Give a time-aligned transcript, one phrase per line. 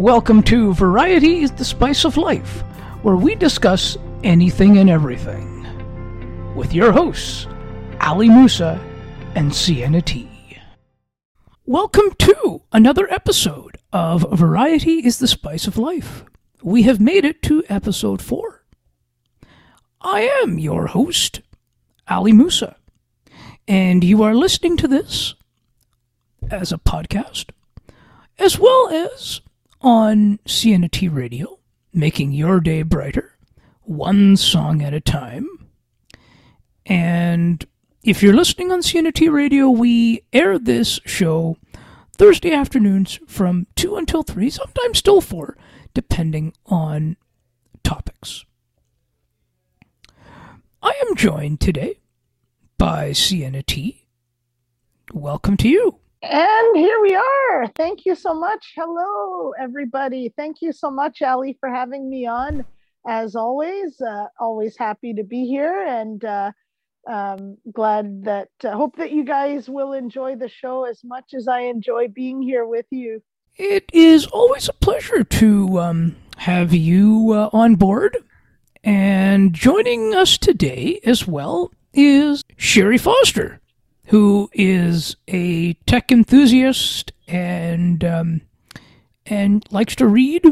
[0.00, 2.62] Welcome to Variety is the Spice of Life,
[3.02, 6.54] where we discuss anything and everything.
[6.56, 7.46] With your hosts,
[8.00, 8.80] Ali Musa
[9.34, 10.56] and Siena T.
[11.66, 16.24] Welcome to another episode of Variety is the Spice of Life.
[16.62, 18.64] We have made it to episode four.
[20.00, 21.42] I am your host,
[22.08, 22.74] Ali Musa,
[23.68, 25.34] and you are listening to this
[26.50, 27.50] as a podcast,
[28.38, 29.42] as well as
[29.80, 31.58] on Siena T Radio,
[31.92, 33.36] making your day brighter,
[33.82, 35.48] one song at a time.
[36.86, 37.64] And
[38.02, 41.56] if you're listening on Siena T Radio, we air this show
[42.16, 45.56] Thursday afternoons from 2 until 3, sometimes till 4,
[45.94, 47.16] depending on
[47.82, 48.44] topics.
[50.82, 52.00] I am joined today
[52.78, 54.06] by Siena T.
[55.12, 55.96] Welcome to you.
[56.22, 57.66] And here we are.
[57.76, 58.72] Thank you so much.
[58.76, 60.32] Hello, everybody.
[60.36, 62.64] Thank you so much, Ali, for having me on.
[63.06, 66.52] As always, uh, always happy to be here and uh,
[67.08, 71.48] um, glad that, uh, hope that you guys will enjoy the show as much as
[71.48, 73.22] I enjoy being here with you.
[73.56, 78.18] It is always a pleasure to um, have you uh, on board.
[78.84, 83.59] And joining us today as well is Sherry Foster,
[84.10, 88.40] who is a tech enthusiast and um,
[89.24, 90.44] and likes to read.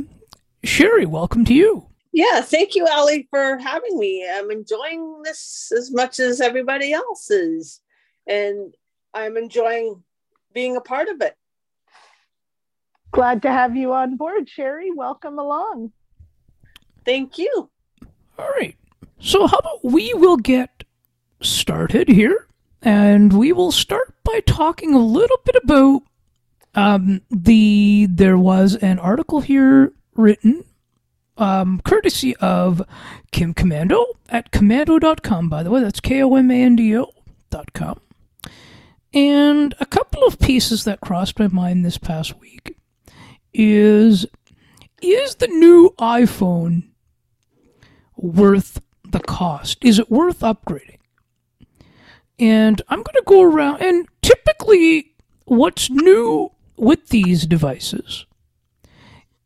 [0.63, 1.89] Sherry, welcome to you.
[2.13, 4.25] Yeah, thank you, Ali, for having me.
[4.33, 7.81] I'm enjoying this as much as everybody else is,
[8.29, 8.73] and
[9.13, 10.05] I'm enjoying
[10.55, 11.35] being a part of it.
[13.11, 14.93] Glad to have you on board, Sherry.
[14.93, 15.91] Welcome along.
[17.05, 17.69] Thank you.
[18.39, 18.77] All right.
[19.19, 20.85] So, how about we will get
[21.41, 22.48] started here,
[22.83, 26.03] and we will start by talking a little bit about
[26.75, 28.07] um, the.
[28.11, 30.65] There was an article here written,
[31.37, 32.83] um, courtesy of
[33.33, 35.49] Kim Komando at komando.com.
[35.49, 37.11] By the way, that's K O M A N D O
[37.51, 38.01] dot com.
[39.13, 42.77] And a couple of pieces that crossed my mind this past week
[43.53, 44.27] is
[45.01, 46.89] is the new iPhone
[48.17, 49.79] worth the cost?
[49.85, 50.98] Is it worth upgrading?
[52.39, 58.27] And I'm going to go around, and typically, what's new with these devices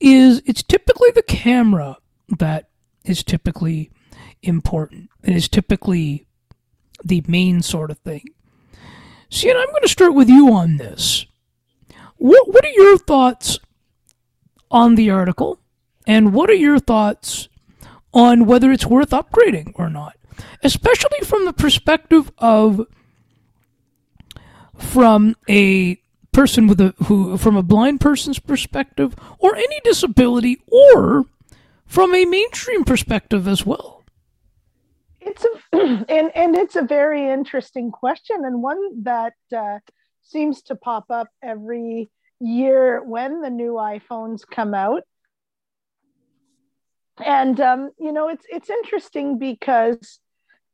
[0.01, 1.97] is it's typically the camera
[2.39, 2.69] that
[3.05, 3.91] is typically
[4.43, 6.27] important and is typically
[7.05, 8.25] the main sort of thing.
[9.31, 11.25] See, and I'm going to start with you on this.
[12.17, 13.59] What, what are your thoughts
[14.71, 15.59] on the article?
[16.07, 17.49] And what are your thoughts
[18.13, 20.17] on whether it's worth upgrading or not,
[20.63, 22.87] especially from the perspective of
[24.77, 26.01] from a
[26.33, 31.25] person with a who from a blind person's perspective or any disability or
[31.87, 34.03] from a mainstream perspective as well.
[35.21, 35.77] It's a
[36.09, 39.79] and and it's a very interesting question and one that uh,
[40.23, 42.11] seems to pop up every
[42.41, 45.03] year when the new iPhones come out
[47.25, 50.21] and um, you know it's it's interesting because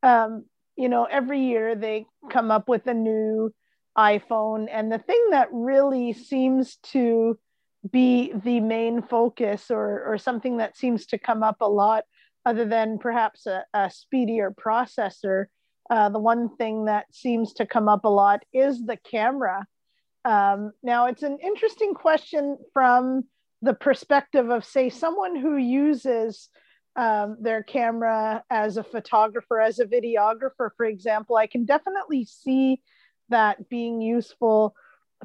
[0.03, 0.45] um,
[0.77, 3.53] you know every year they come up with a new
[3.97, 4.69] iphone.
[4.71, 7.39] And the thing that really seems to
[7.91, 12.05] be the main focus or or something that seems to come up a lot
[12.45, 15.47] other than perhaps a, a speedier processor
[15.91, 19.67] uh, the one thing that seems to come up a lot is the camera.
[20.25, 23.25] Um, now it's an interesting question from
[23.63, 26.49] the perspective of say someone who uses
[26.97, 32.81] um, their camera as a photographer as a videographer for example i can definitely see
[33.29, 34.75] that being useful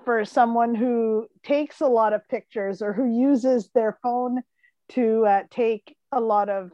[0.04, 4.42] for someone who takes a lot of pictures or who uses their phone
[4.90, 6.72] to uh, take a lot of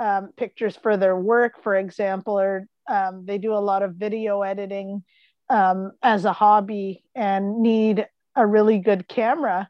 [0.00, 4.42] um, pictures for their work for example or um, they do a lot of video
[4.42, 5.02] editing
[5.50, 9.68] um, as a hobby and need a really good camera.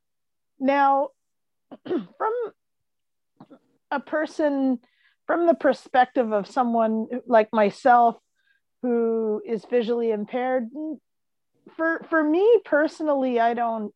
[0.58, 1.10] Now
[1.86, 2.32] from
[3.90, 4.78] a person
[5.26, 8.16] from the perspective of someone like myself
[8.82, 10.68] who is visually impaired
[11.76, 13.92] for for me personally i don't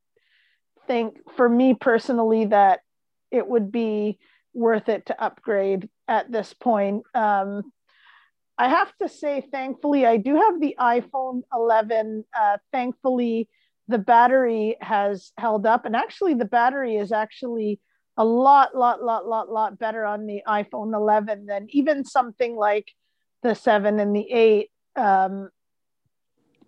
[0.86, 2.80] think for me personally that
[3.30, 4.18] it would be
[4.52, 7.04] worth it to upgrade at this point.
[7.14, 7.72] Um,
[8.58, 13.48] i have to say thankfully i do have the iphone 11 uh, thankfully
[13.92, 17.80] the battery has held up and actually the battery is actually
[18.16, 22.90] a lot lot lot lot lot better on the iphone 11 than even something like
[23.42, 25.50] the 7 and the 8 um,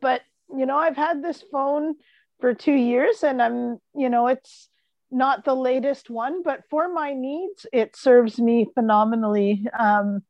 [0.00, 0.23] but
[0.56, 1.94] you know i've had this phone
[2.41, 4.69] for two years and i'm you know it's
[5.15, 9.65] not the latest one, but for my needs, it serves me phenomenally.
[9.79, 10.23] Um,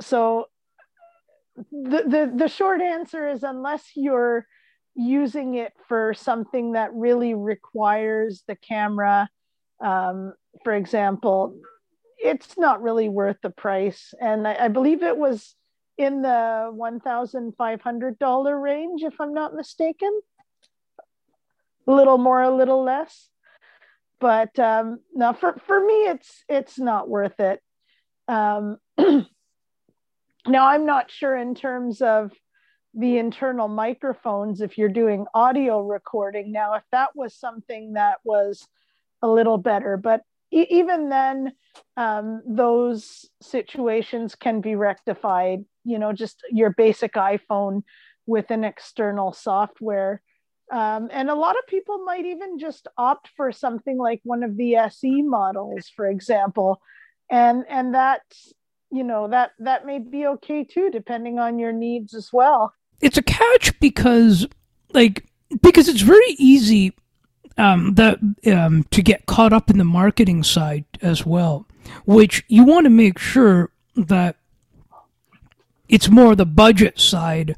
[0.00, 0.46] so
[1.70, 4.46] the, the the short answer is unless you're
[4.98, 9.30] using it for something that really requires the camera,
[9.80, 10.34] um,
[10.64, 11.54] for example,
[12.18, 14.12] it's not really worth the price.
[14.20, 15.54] And I, I believe it was
[15.96, 20.20] in the $1,500 range, if I'm not mistaken.
[21.86, 23.28] A little more, a little less.
[24.20, 27.62] But um, no, for, for me, it's it's not worth it.
[28.26, 32.32] Um, now, I'm not sure in terms of
[32.98, 36.52] the internal microphones if you're doing audio recording.
[36.52, 38.66] Now, if that was something that was
[39.22, 40.22] a little better, but
[40.52, 41.52] e- even then,
[41.96, 47.82] um, those situations can be rectified you know just your basic iphone
[48.26, 50.20] with an external software.
[50.70, 54.58] Um, and a lot of people might even just opt for something like one of
[54.58, 56.80] the se models for example.
[57.30, 58.52] And and that's
[58.90, 63.18] you know that that may be okay too depending on your needs as well it's
[63.18, 64.46] a catch because
[64.92, 65.24] like
[65.62, 66.94] because it's very easy
[67.56, 71.66] um, that um, to get caught up in the marketing side as well
[72.04, 74.36] which you want to make sure that
[75.88, 77.56] it's more the budget side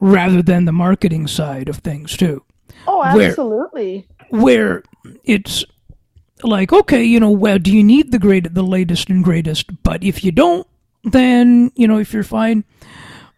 [0.00, 2.42] rather than the marketing side of things too.
[2.86, 4.06] Oh, absolutely.
[4.30, 4.82] Where, where
[5.24, 5.64] it's
[6.42, 9.82] like, okay, you know, well, do you need the great, the latest and greatest?
[9.82, 10.66] But if you don't,
[11.04, 12.64] then you know, if you're fine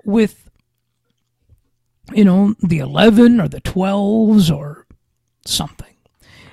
[0.04, 0.47] with,
[2.12, 4.86] you know, the eleven or the twelves or
[5.44, 5.94] something,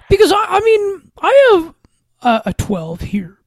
[0.09, 1.73] because I, I mean, I have
[2.21, 3.39] a, a twelve here,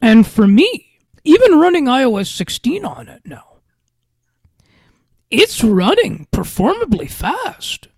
[0.00, 0.86] and for me,
[1.24, 3.58] even running iOS 16 on it now,
[5.30, 7.88] it's running performably fast.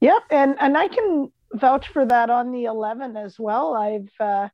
[0.00, 3.74] Yep, and and I can vouch for that on the 11 as well.
[3.74, 4.48] I've uh,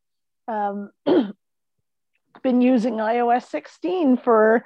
[0.46, 0.90] um,
[2.42, 4.64] been using iOS 16 for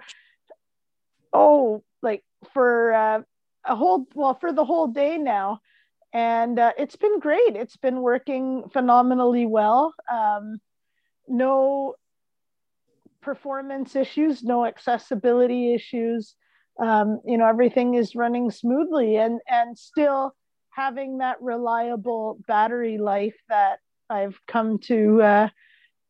[1.33, 1.85] oh,
[2.53, 3.23] for uh,
[3.65, 5.61] a whole well for the whole day now,
[6.13, 7.57] and uh, it's been great.
[7.57, 9.95] It's been working phenomenally well.
[10.11, 10.59] Um,
[11.29, 11.95] no
[13.23, 16.35] performance issues, no accessibility issues.
[16.83, 20.35] Um, you know, everything is running smoothly and and still
[20.71, 23.79] having that reliable battery life that
[24.09, 25.49] I've come to uh,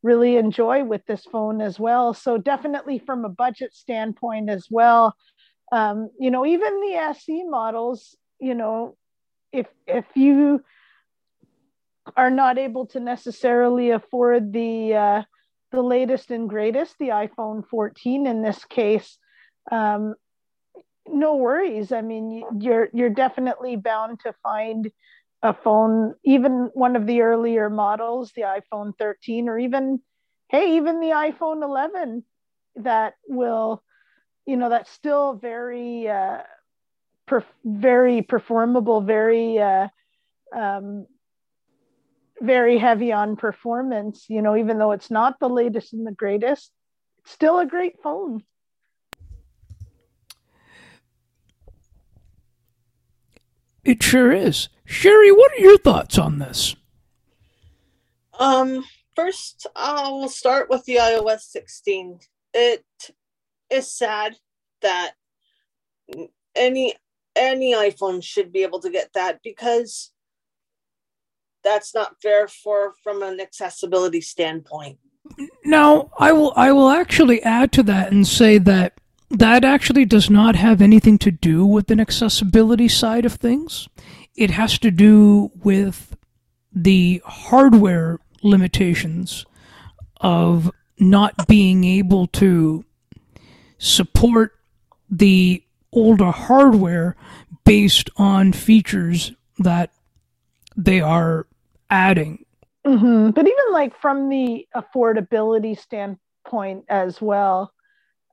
[0.02, 2.14] really enjoy with this phone as well.
[2.14, 5.14] So definitely from a budget standpoint as well.
[5.72, 8.96] Um, you know, even the SE models, you know,
[9.52, 10.62] if if you
[12.16, 15.22] are not able to necessarily afford the uh,
[15.72, 19.18] the latest and greatest, the iPhone 14 in this case,
[19.70, 20.14] um,
[21.08, 21.90] no worries.
[21.90, 24.90] I mean, you're you're definitely bound to find
[25.42, 30.00] a phone, even one of the earlier models, the iPhone 13, or even,
[30.48, 32.24] hey, even the iPhone 11,
[32.76, 33.82] that will,
[34.46, 36.38] you know, that's still very, uh,
[37.26, 39.88] per- very performable, very uh,
[40.54, 41.06] um,
[42.40, 46.72] very heavy on performance, you know, even though it's not the latest and the greatest,
[47.18, 48.42] it's still a great phone.
[53.84, 54.68] It sure is.
[54.84, 56.76] Sherry, what are your thoughts on this?
[58.38, 58.84] Um,
[59.14, 62.20] first, I will start with the iOS 16.
[62.54, 62.84] It
[63.72, 64.36] is sad
[64.82, 65.12] that
[66.54, 66.94] any
[67.34, 70.12] any iPhone should be able to get that because
[71.64, 74.98] that's not fair for from an accessibility standpoint.
[75.64, 78.94] Now, I will I will actually add to that and say that
[79.30, 83.88] that actually does not have anything to do with an accessibility side of things.
[84.36, 86.16] It has to do with
[86.74, 89.46] the hardware limitations
[90.20, 92.84] of not being able to
[93.82, 94.52] support
[95.10, 95.60] the
[95.92, 97.16] older hardware
[97.64, 99.90] based on features that
[100.76, 101.48] they are
[101.90, 102.44] adding.
[102.86, 103.30] Mm-hmm.
[103.30, 107.72] But even like from the affordability standpoint as well,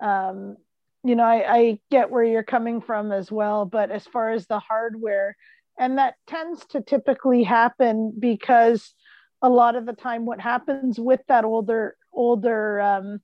[0.01, 0.55] um,
[1.03, 3.65] you know, I, I get where you're coming from as well.
[3.65, 5.35] But as far as the hardware,
[5.79, 8.93] and that tends to typically happen because
[9.41, 13.21] a lot of the time what happens with that older older um,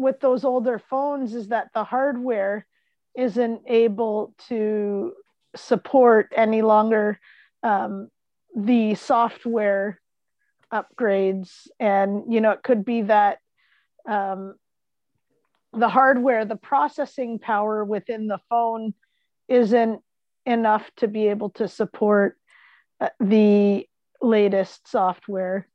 [0.00, 2.66] with those older phones is that the hardware
[3.16, 5.12] isn't able to
[5.54, 7.20] support any longer
[7.62, 8.08] um,
[8.56, 10.00] the software
[10.72, 11.68] upgrades.
[11.78, 13.38] And you know it could be that
[14.08, 14.54] um,
[15.72, 18.94] the hardware the processing power within the phone
[19.48, 20.00] isn't
[20.46, 22.38] enough to be able to support
[23.00, 23.86] uh, the
[24.22, 25.68] latest software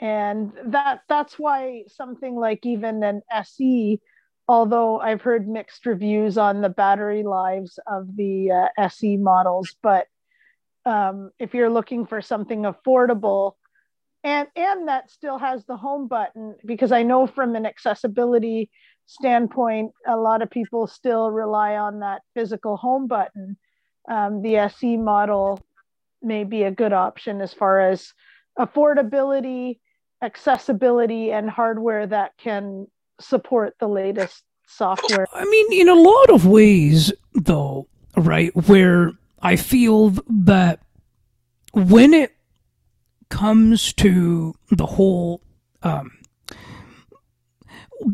[0.00, 4.00] and that that's why something like even an SE
[4.48, 10.06] although I've heard mixed reviews on the battery lives of the uh, SE models but
[10.86, 13.52] um, if you're looking for something affordable
[14.24, 18.70] and and that still has the home button because I know from an accessibility
[19.06, 23.56] standpoint a lot of people still rely on that physical home button.
[24.08, 25.60] Um, the SE model
[26.22, 28.12] may be a good option as far as
[28.58, 29.78] affordability
[30.22, 32.86] accessibility and hardware that can
[33.20, 35.26] support the latest software.
[35.32, 39.12] I mean, in a lot of ways, though, right, where
[39.42, 40.80] I feel that
[41.72, 42.34] when it
[43.28, 45.40] comes to the whole,
[45.82, 46.10] um,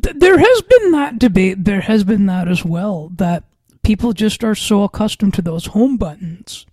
[0.02, 3.44] th- there has been that debate, there has been that as well, that
[3.82, 6.66] people just are so accustomed to those home buttons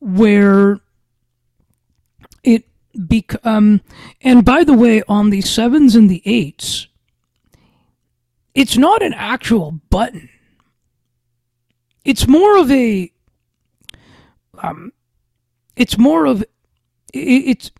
[0.00, 0.80] where
[2.42, 3.80] it bec- um,
[4.20, 6.88] and by the way on the sevens and the eights
[8.54, 10.28] it's not an actual button.
[12.04, 13.10] It's more of a
[14.58, 14.92] um,
[15.76, 16.44] it's more of
[17.14, 17.70] it's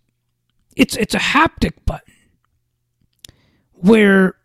[0.77, 2.15] it's it's a haptic button.
[3.73, 4.37] Where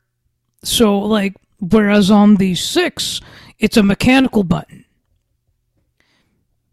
[0.63, 3.21] so like whereas on the six
[3.59, 4.85] it's a mechanical button.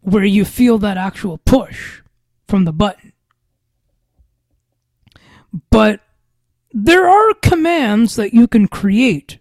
[0.01, 2.01] Where you feel that actual push
[2.47, 3.04] from the button
[5.69, 6.01] but
[6.71, 9.39] there are commands that you can create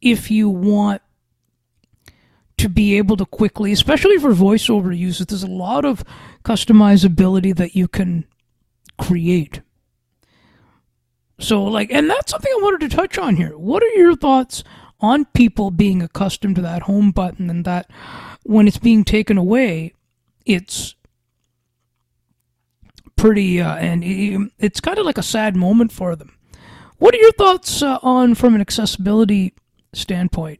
[0.00, 1.02] if you want
[2.58, 6.04] to be able to quickly, especially for voiceover use, there's a lot of
[6.44, 8.24] customizability that you can
[8.98, 9.62] create.
[11.38, 13.56] So, like, and that's something I wanted to touch on here.
[13.58, 14.62] What are your thoughts
[15.00, 17.90] on people being accustomed to that home button and that
[18.44, 19.94] when it's being taken away,
[20.46, 20.94] it's
[23.22, 26.36] pretty, uh, and it's kind of like a sad moment for them.
[26.98, 29.54] What are your thoughts uh, on, from an accessibility
[29.92, 30.58] standpoint,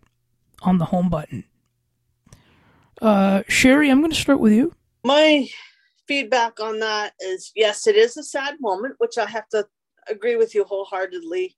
[0.62, 1.42] on the home button?
[3.00, 4.72] Uh, Sherry, I'm going to start with you.
[5.02, 5.48] My
[6.06, 9.66] feedback on that is yes, it is a sad moment, which I have to
[10.08, 11.56] agree with you wholeheartedly,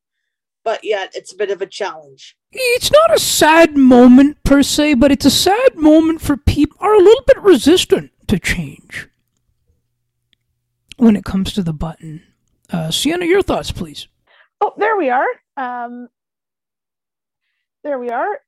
[0.65, 2.35] but yet it's a bit of a challenge.
[2.51, 6.95] It's not a sad moment per se, but it's a sad moment for people are
[6.95, 9.11] a little bit resistant to change
[10.97, 12.23] when it comes to the button.
[12.71, 14.09] Uh, Siena, your thoughts, please.
[14.61, 15.27] Oh, there we are.
[15.57, 16.09] Um,
[17.83, 18.41] there we are.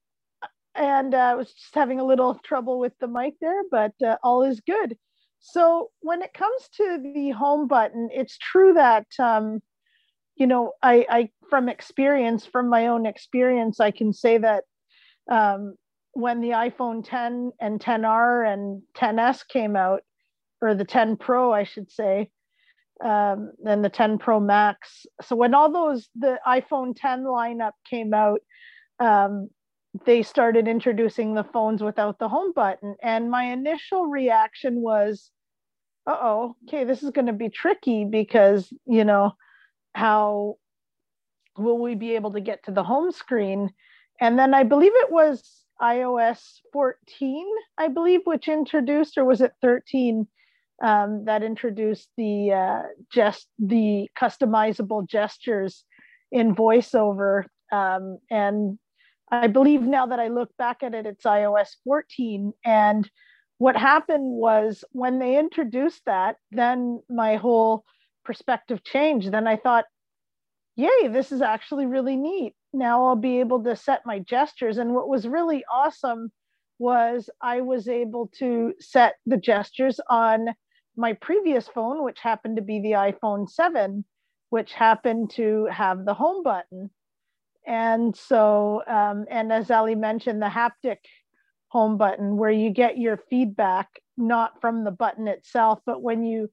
[0.75, 4.17] And uh, I was just having a little trouble with the mic there, but uh,
[4.23, 4.97] all is good.
[5.39, 9.61] So when it comes to the home button, it's true that um,
[10.35, 14.63] you know I, I from experience, from my own experience, I can say that
[15.29, 15.75] um,
[16.13, 20.01] when the iPhone 10 and 10R and 10s came out,
[20.61, 22.29] or the 10 Pro, I should say,
[23.03, 25.05] um, and the 10 Pro Max.
[25.21, 28.39] So when all those the iPhone 10 lineup came out,
[28.99, 29.49] um,
[30.05, 35.31] they started introducing the phones without the home button, and my initial reaction was,
[36.05, 39.31] "Uh oh, okay, this is going to be tricky because you know
[39.93, 40.55] how
[41.57, 43.71] will we be able to get to the home screen?"
[44.19, 47.45] And then I believe it was iOS 14,
[47.77, 50.27] I believe, which introduced, or was it 13?
[50.83, 52.81] Um, that introduced the uh,
[53.11, 55.83] just the customizable gestures
[56.31, 57.43] in voiceover.
[57.71, 58.79] Um, and
[59.29, 63.09] i believe now that i look back at it it's ios 14 and
[63.57, 67.83] what happened was when they introduced that then my whole
[68.27, 69.31] perspective changed.
[69.31, 69.85] Then i thought
[70.75, 72.53] yay this is actually really neat.
[72.73, 74.77] Now i'll be able to set my gestures.
[74.77, 76.31] And what was really awesome
[76.79, 80.49] was i was able to set the gestures on
[80.97, 84.03] my previous phone, which happened to be the iPhone 7,
[84.49, 86.89] which happened to have the home button.
[87.65, 90.97] And so, um, and as Ali mentioned, the haptic
[91.67, 93.87] home button, where you get your feedback
[94.17, 96.49] not from the button itself, but when you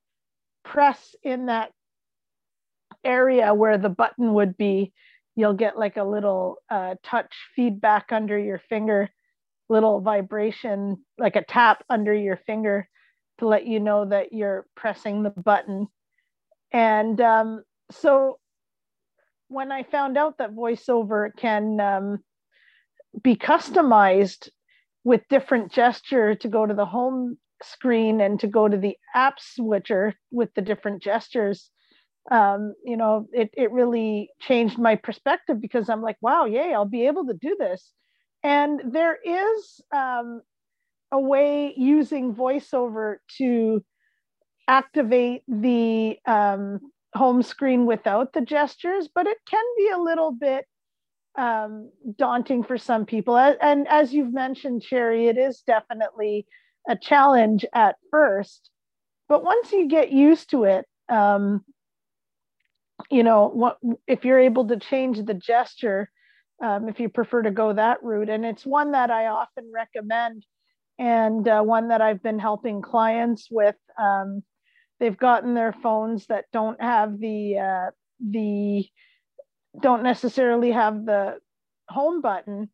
[0.65, 1.71] press in that
[3.05, 4.93] area where the button would be,
[5.37, 9.09] you'll get like a little uh, touch feedback under your finger,
[9.69, 12.89] little vibration, like a tap under your finger
[13.39, 15.89] to let you know that you're pressing the button.
[16.73, 18.39] And um, so
[19.49, 22.19] when I found out that VoiceOver can um,
[23.23, 24.49] be customized
[25.05, 29.39] with different gesture to go to the home screen and to go to the app
[29.39, 31.71] switcher with the different gestures,
[32.31, 36.87] um, you know, it, it really changed my perspective because I'm like, wow, yay, I'll
[36.87, 37.93] be able to do this.
[38.43, 40.43] And there is um,
[41.15, 43.83] a way using voiceover to
[44.67, 46.81] activate the um,
[47.15, 50.67] home screen without the gestures, but it can be a little bit
[51.39, 53.37] um, daunting for some people.
[53.37, 56.47] And as you've mentioned, Sherry, it is definitely
[56.89, 58.71] a challenge at first.
[59.29, 61.65] But once you get used to it, um,
[63.11, 66.11] you know, what if you're able to change the gesture,
[66.63, 70.45] um, if you prefer to go that route, and it's one that I often recommend,
[70.99, 73.77] and uh, one that I've been helping clients with.
[73.99, 74.43] Um,
[75.01, 78.87] they've gotten their phones that don't have the uh, the
[79.81, 81.39] don't necessarily have the
[81.89, 82.69] home button.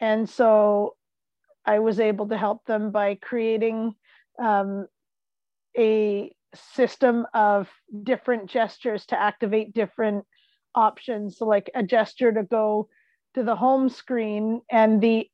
[0.00, 0.96] And so
[1.66, 3.94] I was able to help them by creating
[4.42, 4.86] um,
[5.76, 7.68] a system of
[8.02, 10.24] different gestures to activate different
[10.74, 11.38] options.
[11.38, 12.88] So, like a gesture to go
[13.34, 15.28] to the home screen and the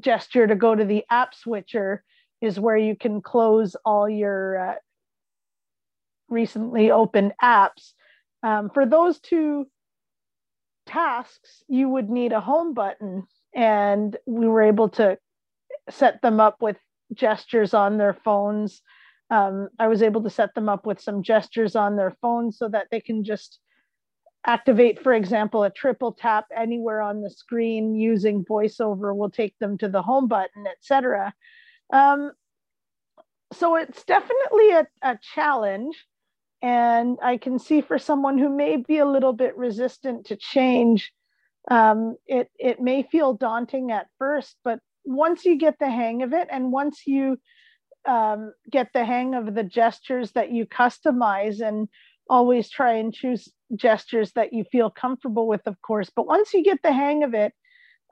[0.00, 2.04] gesture to go to the app switcher
[2.40, 4.74] is where you can close all your uh,
[6.28, 7.92] recently opened apps.
[8.42, 9.66] Um, for those two
[10.86, 13.26] tasks, you would need a home button.
[13.54, 15.18] And we were able to
[15.88, 16.76] set them up with
[17.14, 18.82] gestures on their phones.
[19.30, 22.68] Um, I was able to set them up with some gestures on their phones so
[22.68, 23.58] that they can just
[24.46, 29.76] activate, for example, a triple tap anywhere on the screen using voiceover will take them
[29.78, 31.34] to the home button, etc.
[31.92, 32.32] Um,
[33.52, 35.96] so it's definitely a, a challenge.
[36.62, 41.12] And I can see for someone who may be a little bit resistant to change,
[41.70, 46.32] um, it, it may feel daunting at first, but once you get the hang of
[46.32, 47.38] it and once you
[48.06, 51.88] um, get the hang of the gestures that you customize and
[52.28, 56.10] always try and choose gestures that you feel comfortable with, of course.
[56.14, 57.52] But once you get the hang of it,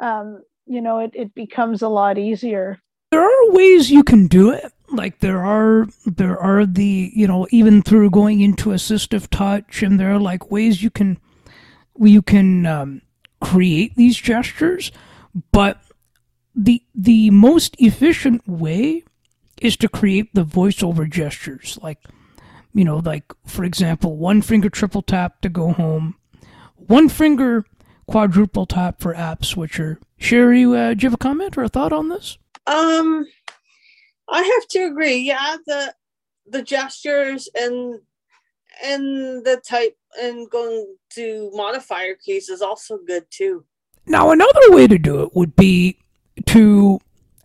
[0.00, 2.80] um, you know, it, it becomes a lot easier.
[3.10, 7.46] There are ways you can do it like there are there are the you know
[7.50, 11.18] even through going into assistive touch and there are like ways you can
[11.98, 13.02] you can um,
[13.40, 14.92] create these gestures
[15.52, 15.82] but
[16.54, 19.02] the the most efficient way
[19.60, 21.98] is to create the voiceover gestures like
[22.74, 26.16] you know like for example one finger triple tap to go home
[26.76, 27.64] one finger
[28.06, 31.92] quadruple tap for app switcher sherry uh, do you have a comment or a thought
[31.92, 33.26] on this um
[34.28, 35.16] I have to agree.
[35.16, 35.94] Yeah, the
[36.46, 38.00] the gestures and
[38.84, 43.64] and the type and going to modifier keys is also good too.
[44.06, 45.98] Now another way to do it would be
[46.46, 47.00] to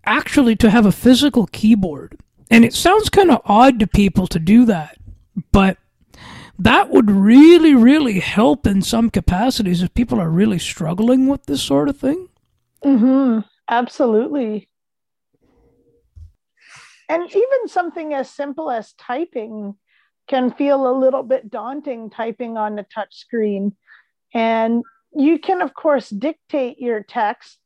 [0.05, 2.19] actually to have a physical keyboard.
[2.51, 4.97] And it sounds kind of odd to people to do that,
[5.51, 5.77] but
[6.57, 11.61] that would really, really help in some capacities if people are really struggling with this
[11.61, 12.29] sort of thing.
[12.83, 13.39] Mm-hmm.
[13.69, 14.69] Absolutely
[17.09, 19.75] and even something as simple as typing
[20.27, 23.75] can feel a little bit daunting typing on a touch screen
[24.33, 27.57] and you can of course dictate your texts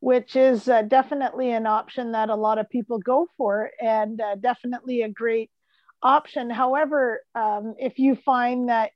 [0.00, 4.36] which is uh, definitely an option that a lot of people go for and uh,
[4.36, 5.50] definitely a great
[6.06, 6.50] option.
[6.50, 8.90] However um, if you find that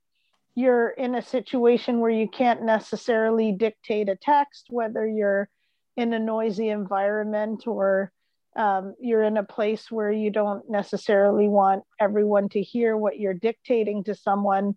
[0.55, 5.47] you're in a situation where you can't necessarily dictate a text whether you're
[5.95, 8.11] in a noisy environment or
[8.57, 13.33] um, you're in a place where you don't necessarily want everyone to hear what you're
[13.33, 14.75] dictating to someone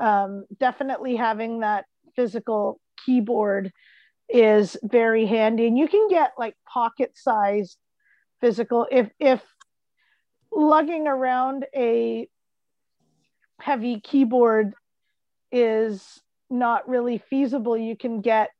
[0.00, 1.84] um, definitely having that
[2.16, 3.72] physical keyboard
[4.28, 5.66] is very handy.
[5.66, 7.76] And you can get like pocket sized
[8.40, 9.42] physical if if
[10.54, 12.28] lugging around a
[13.60, 14.74] heavy keyboard
[15.52, 18.50] is not really feasible you can get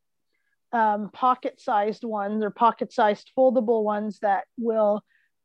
[0.73, 5.03] um, pocket sized ones or pocket sized foldable ones that will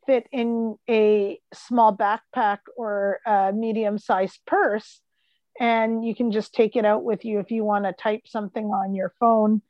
[0.08, 5.02] fit in a small backpack or a medium sized purse.
[5.60, 8.66] And you can just take it out with you if you want to type something
[8.66, 9.62] on your phone.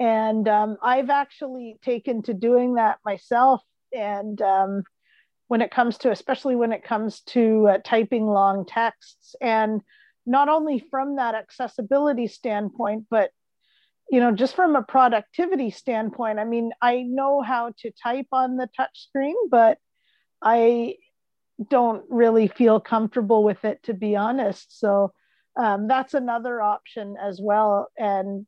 [0.00, 3.62] And um, I've actually taken to doing that myself.
[3.92, 4.82] And um,
[5.48, 9.82] when it comes to, especially when it comes to uh, typing long texts, and
[10.26, 13.30] not only from that accessibility standpoint, but
[14.10, 18.56] you know, just from a productivity standpoint, I mean, I know how to type on
[18.56, 19.78] the touch screen, but
[20.42, 20.96] I
[21.70, 24.78] don't really feel comfortable with it, to be honest.
[24.78, 25.12] So
[25.56, 27.88] um, that's another option as well.
[27.96, 28.46] And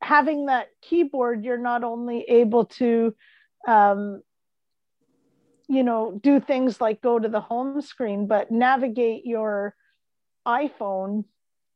[0.00, 3.14] having that keyboard, you're not only able to,
[3.66, 4.22] um,
[5.68, 9.74] you know, do things like go to the home screen, but navigate your
[10.46, 11.24] iPhone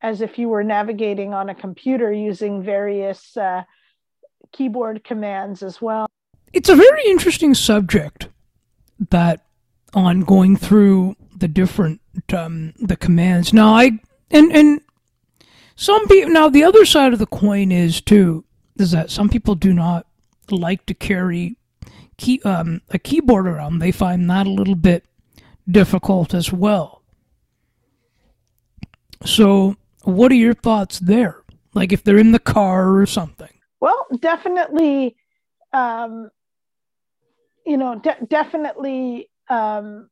[0.03, 3.62] as if you were navigating on a computer using various uh,
[4.53, 6.07] keyboard commands as well.
[6.53, 8.29] It's a very interesting subject
[9.11, 9.44] that
[9.94, 12.00] on going through the different
[12.35, 13.53] um, the commands.
[13.53, 13.98] Now I
[14.31, 14.81] and and
[15.76, 18.44] some people now the other side of the coin is too
[18.79, 20.07] is that some people do not
[20.50, 21.57] like to carry
[22.20, 23.78] key um, a keyboard around.
[23.78, 25.04] They find that a little bit
[25.68, 27.02] difficult as well.
[29.24, 31.42] So, what are your thoughts there?
[31.74, 33.50] Like if they're in the car or something?
[33.80, 35.16] Well, definitely,
[35.72, 36.30] um,
[37.66, 39.30] you know, de- definitely.
[39.48, 40.09] Um,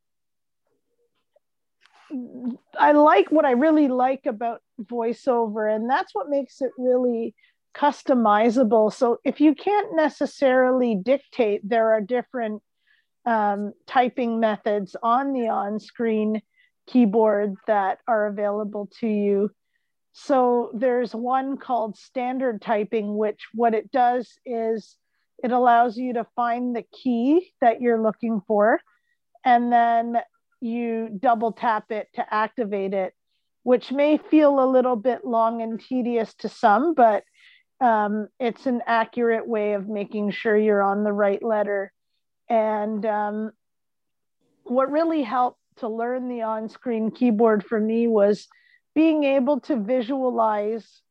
[2.79, 7.35] I like what I really like about voiceover, and that's what makes it really
[7.75, 8.93] customizable.
[8.93, 12.63] So if you can't necessarily dictate, there are different
[13.27, 16.41] um, typing methods on the on screen
[16.87, 19.51] keyboard that are available to you.
[20.13, 24.97] So there's one called standard typing, which what it does is
[25.45, 28.81] it allows you to find the key that you're looking for,
[29.45, 30.17] and then
[30.61, 33.13] you double tap it to activate it,
[33.63, 37.23] which may feel a little bit long and tedious to some, but
[37.81, 41.93] um, it's an accurate way of making sure you're on the right letter.
[42.49, 43.53] And um,
[44.65, 48.49] what really helped to learn the on screen keyboard for me was
[48.95, 51.03] being able to visualize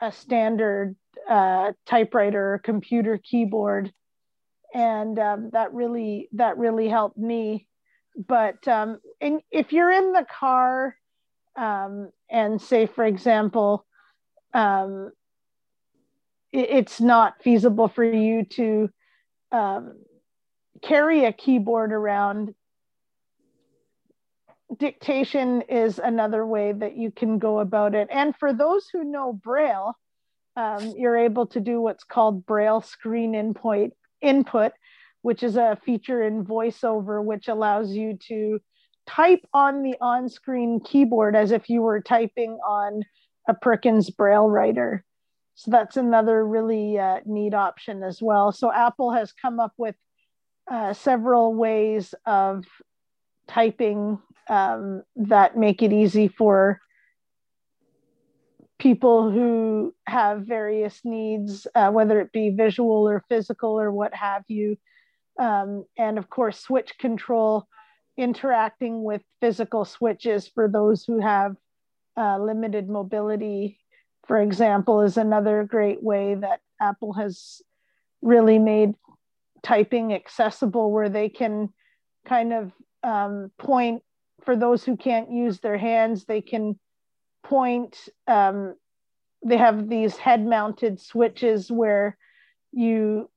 [0.00, 0.96] a standard
[1.28, 3.92] uh, typewriter or computer keyboard
[4.74, 7.66] and um, that really that really helped me
[8.28, 10.96] but um, if you're in the car
[11.56, 13.84] um, and say for example
[14.54, 15.10] um,
[16.52, 18.90] it's not feasible for you to
[19.50, 19.94] um,
[20.82, 22.54] carry a keyboard around
[24.78, 28.08] dictation is another way that you can go about it.
[28.10, 29.94] And for those who know Braille,
[30.56, 34.72] um, you're able to do what's called Braille screen input, input,
[35.22, 38.60] which is a feature in VoiceOver, which allows you to
[39.06, 43.02] type on the on screen keyboard as if you were typing on
[43.48, 45.04] a Perkins Braille writer.
[45.54, 48.52] So that's another really uh, neat option as well.
[48.52, 49.94] So Apple has come up with
[50.70, 52.64] uh, several ways of
[53.48, 56.80] typing um, that make it easy for
[58.78, 64.42] people who have various needs, uh, whether it be visual or physical or what have
[64.48, 64.76] you.
[65.38, 67.68] Um, and of course, switch control,
[68.16, 71.54] interacting with physical switches for those who have
[72.16, 73.78] uh, limited mobility,
[74.26, 77.62] for example, is another great way that Apple has
[78.20, 78.94] really made
[79.62, 81.72] typing accessible where they can
[82.24, 84.02] kind of um, point
[84.44, 86.78] for those who can't use their hands, they can
[87.44, 88.08] point.
[88.26, 88.74] Um,
[89.44, 92.16] they have these head mounted switches where
[92.72, 93.28] you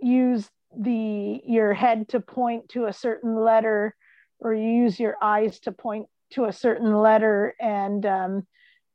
[0.00, 3.94] use the your head to point to a certain letter
[4.38, 8.46] or you use your eyes to point to a certain letter and um,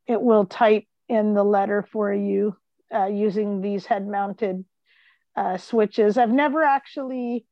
[0.07, 2.55] it will type in the letter for you
[2.93, 4.63] uh, using these head mounted
[5.35, 7.45] uh, switches i've never actually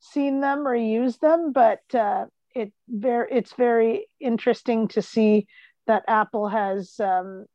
[0.00, 5.46] seen them or used them but uh, it very it's very interesting to see
[5.86, 7.46] that Apple has um,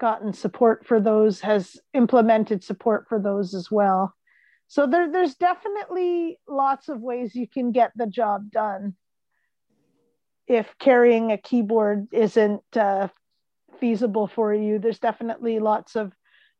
[0.00, 4.14] gotten support for those, has implemented support for those as well.
[4.66, 8.94] So there, there's definitely lots of ways you can get the job done.
[10.46, 13.08] If carrying a keyboard isn't uh,
[13.80, 16.12] feasible for you, there's definitely lots of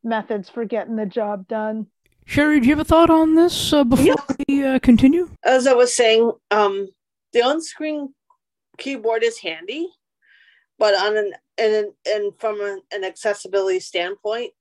[0.03, 1.87] methods for getting the job done.
[2.25, 4.37] Sherry, do you have a thought on this uh, before yeah.
[4.49, 5.31] we uh, continue?
[5.43, 6.89] As I was saying, um,
[7.33, 8.15] the on-screen
[8.77, 9.89] keyboard is handy,
[10.79, 14.53] but on an and and from an, an accessibility standpoint,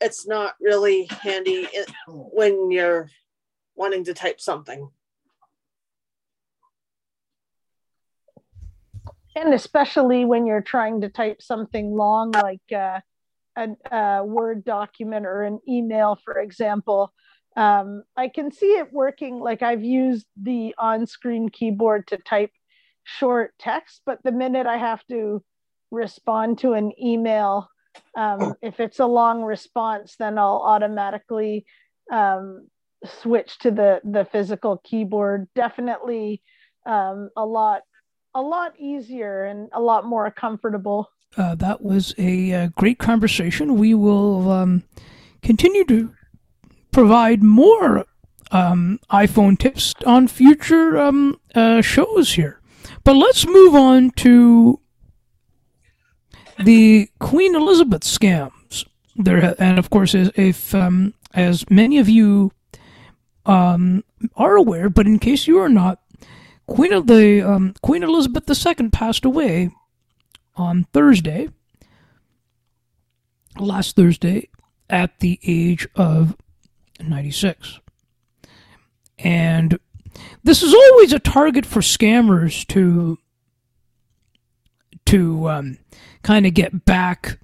[0.00, 1.68] it's not really handy
[2.08, 3.08] when you're
[3.76, 4.90] wanting to type something.
[9.36, 13.00] And especially when you're trying to type something long, like uh,
[13.54, 17.12] a, a Word document or an email, for example,
[17.54, 19.38] um, I can see it working.
[19.38, 22.50] Like I've used the on screen keyboard to type
[23.04, 25.44] short text, but the minute I have to
[25.90, 27.68] respond to an email,
[28.16, 31.66] um, if it's a long response, then I'll automatically
[32.10, 32.68] um,
[33.04, 35.46] switch to the, the physical keyboard.
[35.54, 36.42] Definitely
[36.86, 37.82] um, a lot
[38.36, 41.10] a lot easier and a lot more comfortable.
[41.38, 43.78] Uh, that was a, uh, great conversation.
[43.78, 44.84] We will um,
[45.42, 46.12] continue to
[46.92, 48.04] provide more
[48.50, 52.60] um, iPhone tips on future um, uh, shows here.
[53.04, 54.80] But let's move on to
[56.62, 58.86] the Queen Elizabeth scams.
[59.16, 62.52] There, and of course, if um, as many of you
[63.46, 64.04] um,
[64.36, 66.00] are aware, but in case you are not,
[66.66, 69.70] Queen of the um, Queen Elizabeth II passed away
[70.56, 71.48] on Thursday,
[73.58, 74.48] last Thursday,
[74.90, 76.36] at the age of
[77.00, 77.80] 96.
[79.18, 79.78] And
[80.42, 83.18] this is always a target for scammers to
[85.06, 85.78] to um,
[86.22, 87.38] kind of get back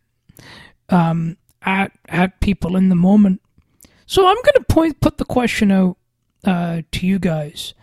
[0.88, 3.40] um, at at people in the moment.
[4.06, 5.96] So I'm going to point put the question out
[6.44, 7.74] uh, to you guys.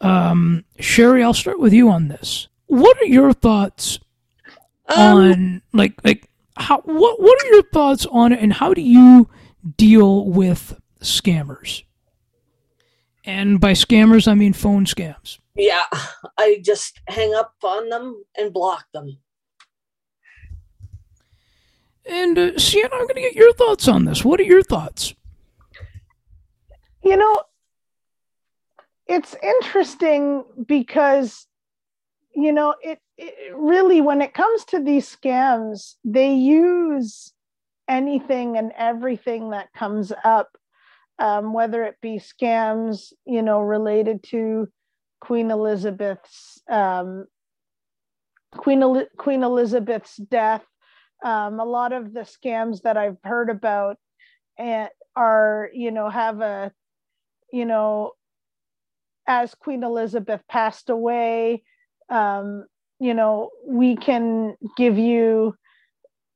[0.00, 2.48] Um, Sherry, I'll start with you on this.
[2.66, 3.98] What are your thoughts
[4.88, 8.82] um, on like like how what what are your thoughts on it, and how do
[8.82, 9.28] you
[9.76, 11.84] deal with scammers?
[13.24, 15.38] And by scammers, I mean phone scams.
[15.54, 15.84] Yeah,
[16.38, 19.18] I just hang up on them and block them.
[22.06, 24.24] And uh, Siena, I'm going to get your thoughts on this.
[24.24, 25.14] What are your thoughts?
[27.04, 27.42] You know,
[29.10, 31.46] it's interesting because,
[32.34, 37.32] you know, it, it really, when it comes to these scams, they use
[37.88, 40.56] anything and everything that comes up
[41.20, 44.68] um, whether it be scams, you know, related to
[45.20, 47.26] Queen Elizabeth's um,
[48.56, 50.64] Queen El- Queen Elizabeth's death.
[51.22, 53.98] Um, a lot of the scams that I've heard about
[54.58, 56.72] and are, you know, have a,
[57.52, 58.12] you know,
[59.30, 61.62] as Queen Elizabeth passed away,
[62.08, 62.66] um,
[62.98, 65.54] you know, we can give you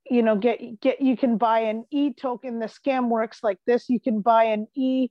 [0.09, 3.91] you know get get you can buy an e token the scam works like this.
[3.91, 5.09] You can buy an e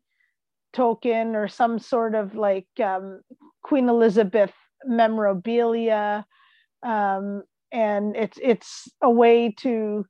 [0.71, 3.21] token or some sort of like um,
[3.61, 4.51] queen elizabeth
[4.85, 6.25] memorabilia
[6.81, 10.05] um, and it's it's a way to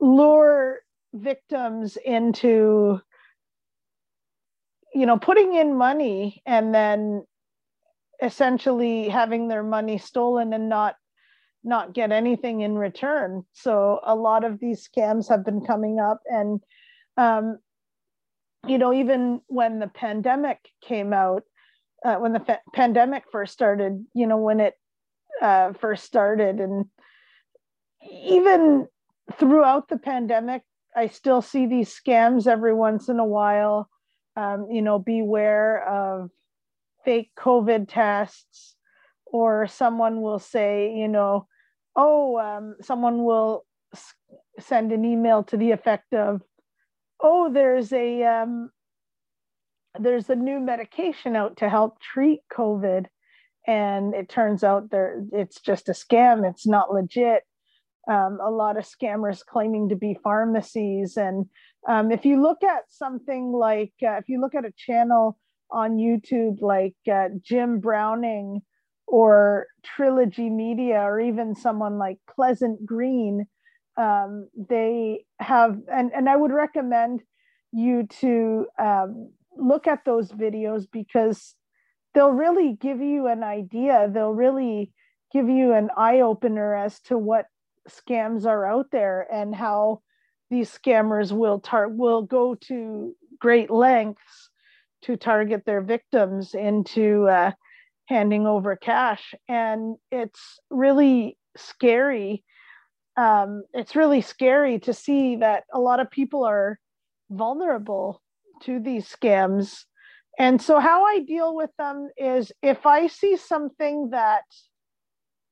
[0.00, 0.80] lure
[1.14, 3.00] victims into
[4.94, 7.24] you know putting in money and then
[8.22, 10.96] essentially having their money stolen and not
[11.64, 13.42] not get anything in return.
[13.54, 16.60] So a lot of these scams have been coming up, and
[17.16, 17.58] um,
[18.66, 21.42] you know, even when the pandemic came out,
[22.04, 24.74] uh, when the fa- pandemic first started, you know, when it
[25.40, 26.86] uh, first started, and
[28.10, 28.86] even
[29.38, 30.62] throughout the pandemic,
[30.94, 33.88] I still see these scams every once in a while.
[34.36, 36.30] Um, you know, beware of
[37.04, 38.74] fake COVID tests,
[39.26, 41.46] or someone will say, you know,
[41.94, 43.64] oh, um, someone will
[44.58, 46.42] send an email to the effect of,
[47.22, 48.70] oh, there's a um,
[49.98, 53.06] there's a new medication out to help treat COVID,
[53.66, 56.48] and it turns out there it's just a scam.
[56.48, 57.42] It's not legit.
[58.10, 61.46] Um, a lot of scammers claiming to be pharmacies, and
[61.86, 65.38] um, if you look at something like uh, if you look at a channel
[65.70, 68.62] on YouTube like uh, Jim Browning
[69.06, 73.46] or Trilogy Media or even someone like Pleasant Green,
[73.96, 77.22] um, they have, and, and I would recommend
[77.72, 81.54] you to um, look at those videos because
[82.14, 84.08] they'll really give you an idea.
[84.12, 84.92] They'll really
[85.32, 87.46] give you an eye opener as to what
[87.88, 90.00] scams are out there and how
[90.50, 94.50] these scammers will tar- will go to great lengths
[95.02, 97.52] to target their victims into uh,
[98.06, 99.34] handing over cash.
[99.48, 102.44] And it's really scary
[103.16, 106.78] um, it's really scary to see that a lot of people are
[107.30, 108.20] vulnerable
[108.62, 109.84] to these scams.
[110.38, 114.42] And so how i deal with them is if i see something that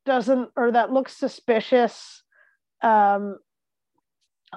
[0.05, 2.25] doesn't or that looks suspicious
[2.83, 3.39] um,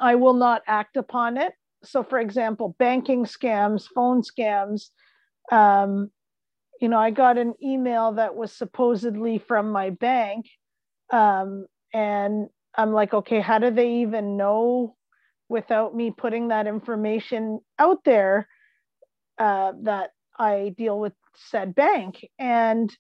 [0.02, 1.54] i will not act upon it
[1.84, 4.90] so for example banking scams phone scams
[5.52, 6.12] um,
[6.82, 10.46] you know, I got an email that was supposedly from my bank.
[11.12, 14.96] Um, and I'm like, okay, how do they even know
[15.48, 18.48] without me putting that information out there
[19.38, 22.26] uh, that I deal with said bank?
[22.38, 22.94] And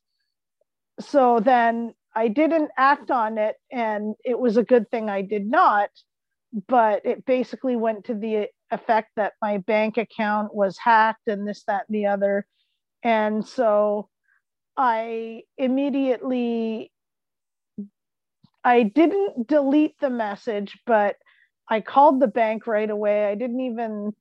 [0.99, 5.45] so then I didn't act on it, and it was a good thing I did
[5.45, 5.89] not.
[6.67, 11.63] But it basically went to the effect that my bank account was hacked and this,
[11.67, 12.45] that, and the other
[13.05, 14.09] and so
[14.75, 16.91] I immediately
[18.63, 21.15] I didn't delete the message, but
[21.69, 23.25] I called the bank right away.
[23.25, 24.13] I didn't even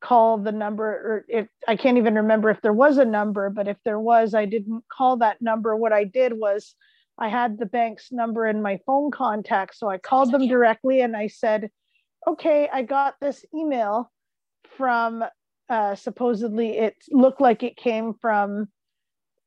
[0.00, 3.68] call the number or if I can't even remember if there was a number, but
[3.68, 5.76] if there was, I didn't call that number.
[5.76, 6.74] What I did was
[7.18, 9.76] I had the bank's number in my phone contact.
[9.76, 11.70] So I called them directly and I said,
[12.26, 14.12] okay, I got this email
[14.76, 15.24] from
[15.68, 18.68] uh, supposedly it looked like it came from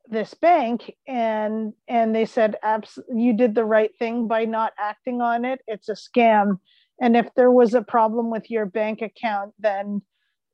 [0.09, 5.21] this bank and and they said Abs- you did the right thing by not acting
[5.21, 6.57] on it it's a scam
[6.99, 10.01] and if there was a problem with your bank account then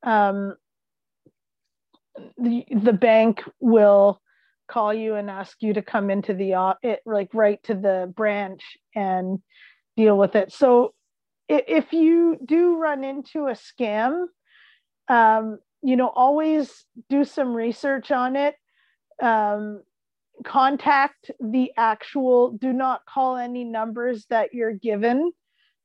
[0.04, 0.56] um,
[2.38, 4.22] the, the bank will
[4.68, 8.78] call you and ask you to come into the it like right to the branch
[8.96, 9.40] and
[9.96, 10.52] deal with it.
[10.52, 10.94] So
[11.48, 14.26] if you do run into a scam
[15.08, 18.56] um, you know always do some research on it.
[19.22, 19.84] Um,
[20.44, 25.32] contact the actual do not call any numbers that you're given.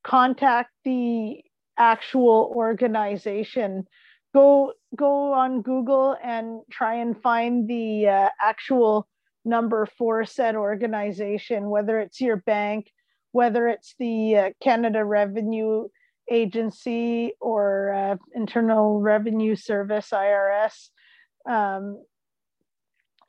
[0.02, 1.42] Contact the
[1.78, 3.84] actual organization.
[4.34, 9.06] Go go on google and try and find the uh, actual
[9.44, 12.90] number for said organization whether it's your bank
[13.32, 15.86] whether it's the uh, canada revenue
[16.30, 20.90] agency or uh, internal revenue service irs
[21.48, 21.98] um,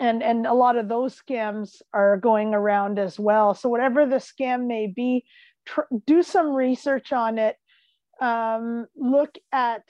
[0.02, 3.54] and and a lot of those scams are going around as well.
[3.54, 5.26] So whatever the scam may be
[5.66, 7.56] tr- do some research on it.
[8.20, 9.84] Um, look at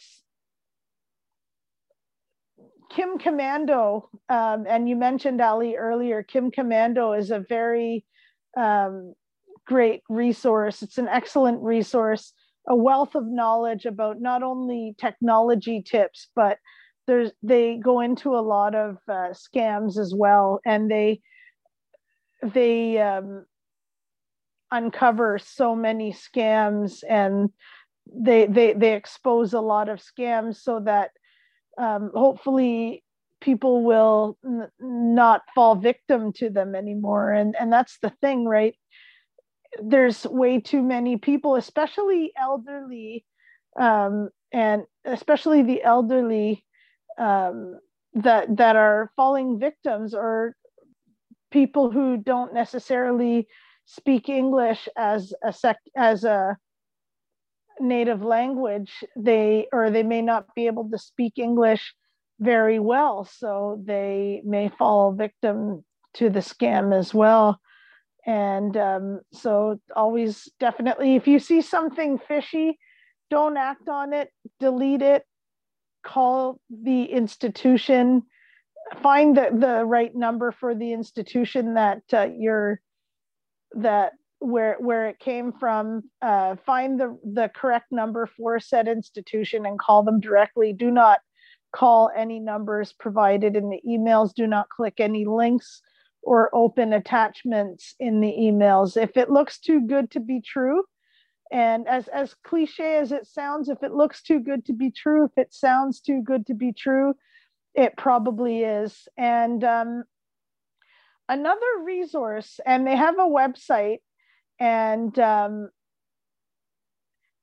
[2.95, 8.05] Kim Komando, um, and you mentioned ali earlier Kim Komando is a very
[8.57, 9.13] um,
[9.65, 10.81] great resource.
[10.81, 12.33] It's an excellent resource
[12.67, 16.57] a wealth of knowledge about not only technology tips but
[17.07, 21.19] there's they go into a lot of uh, scams as well and they
[22.43, 23.45] they um,
[24.71, 27.49] uncover so many scams and
[28.13, 31.11] they they they expose a lot of scams so that
[31.77, 33.03] um, hopefully
[33.41, 37.31] people will n- not fall victim to them anymore.
[37.31, 38.75] And and that's the thing right?
[39.81, 43.25] There's way too many people especially elderly
[43.79, 46.63] um, and especially the elderly
[47.17, 47.79] um,
[48.13, 50.55] that that are falling victims or
[51.51, 53.47] people who don't necessarily
[53.85, 56.57] speak English as a sec as a
[57.81, 61.93] native language they or they may not be able to speak English
[62.39, 67.59] very well so they may fall victim to the scam as well.
[68.25, 72.77] And um, so always definitely if you see something fishy
[73.29, 75.23] don't act on it delete it
[76.03, 78.23] call the institution
[79.01, 82.81] find the, the right number for the institution that uh, you're
[83.73, 89.65] that where where it came from uh, find the the correct number for said institution
[89.65, 90.73] and call them directly.
[90.73, 91.19] Do not
[91.73, 94.33] call any numbers provided in the emails.
[94.33, 95.81] Do not click any links
[96.23, 99.01] or open attachments in the emails.
[99.01, 100.83] If it looks too good to be true
[101.51, 105.25] and as as cliche as it sounds if it looks too good to be true
[105.25, 107.13] if it sounds too good to be true
[107.73, 109.07] it probably is.
[109.17, 110.03] And um,
[111.29, 113.99] another resource and they have a website
[114.61, 115.69] and um,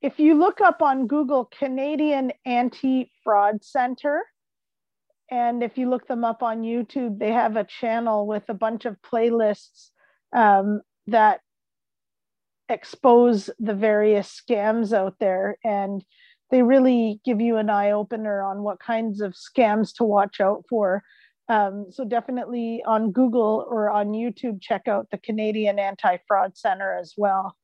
[0.00, 4.22] if you look up on google canadian anti-fraud center
[5.30, 8.84] and if you look them up on youtube they have a channel with a bunch
[8.84, 9.90] of playlists
[10.32, 11.40] um, that
[12.68, 16.04] expose the various scams out there and
[16.50, 20.64] they really give you an eye opener on what kinds of scams to watch out
[20.68, 21.02] for.
[21.48, 26.94] Um, so definitely on Google or on YouTube, check out the Canadian Anti Fraud Center
[26.94, 27.56] as well.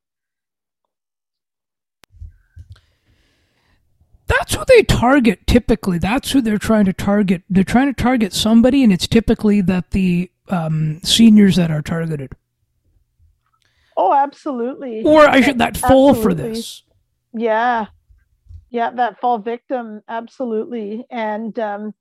[4.26, 5.98] That's who they target typically.
[5.98, 7.42] That's who they're trying to target.
[7.50, 12.32] They're trying to target somebody, and it's typically that the um, seniors that are targeted.
[13.96, 15.02] Oh, absolutely.
[15.04, 16.22] Or I should that fall absolutely.
[16.22, 16.82] for this.
[17.32, 17.86] Yeah.
[18.70, 21.04] Yeah, that fall victim, absolutely.
[21.10, 21.94] And um,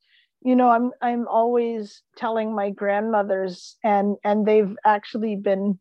[0.44, 5.80] you know, I'm I'm always telling my grandmothers and and they've actually been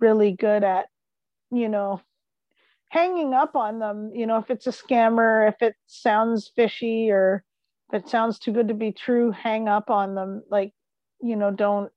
[0.00, 0.86] really good at,
[1.50, 2.00] you know,
[2.90, 7.44] hanging up on them, you know, if it's a scammer, if it sounds fishy or
[7.92, 10.42] if it sounds too good to be true, hang up on them.
[10.50, 10.72] Like,
[11.20, 11.90] you know, don't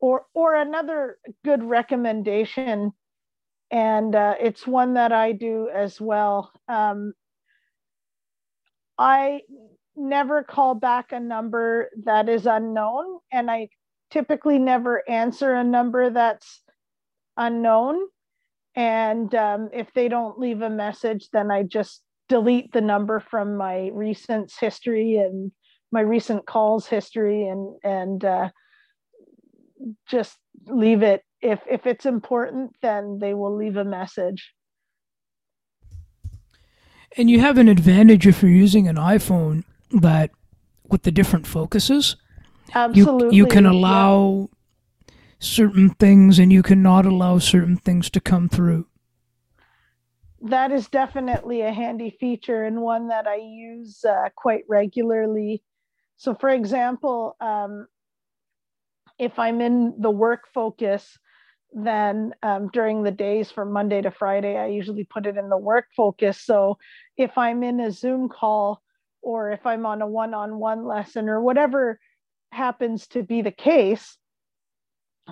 [0.00, 2.92] or or another good recommendation
[3.70, 7.14] and uh, it's one that i do as well um,
[8.98, 9.40] i
[9.96, 13.68] never call back a number that is unknown and i
[14.14, 16.62] typically never answer a number that's
[17.36, 17.98] unknown.
[18.76, 23.56] And um, if they don't leave a message then i just delete the number from
[23.56, 25.52] my recent history and
[25.92, 28.48] my recent calls history and and uh,
[30.08, 30.36] just
[30.66, 31.22] leave it.
[31.40, 34.54] If if it's important then they will leave a message.
[37.16, 39.64] And you have an advantage if you're using an iphone
[40.00, 40.30] that
[40.88, 42.16] with the different focuses
[42.74, 43.36] Absolutely.
[43.36, 44.48] You, you can allow
[45.08, 45.14] yeah.
[45.38, 48.86] certain things and you cannot allow certain things to come through.
[50.40, 55.62] That is definitely a handy feature and one that I use uh, quite regularly.
[56.16, 57.86] So, for example, um,
[59.18, 61.18] if I'm in the work focus,
[61.72, 65.58] then um, during the days from Monday to Friday, I usually put it in the
[65.58, 66.40] work focus.
[66.40, 66.78] So
[67.16, 68.83] if I'm in a Zoom call
[69.24, 71.98] or if I'm on a one on one lesson or whatever
[72.52, 74.16] happens to be the case,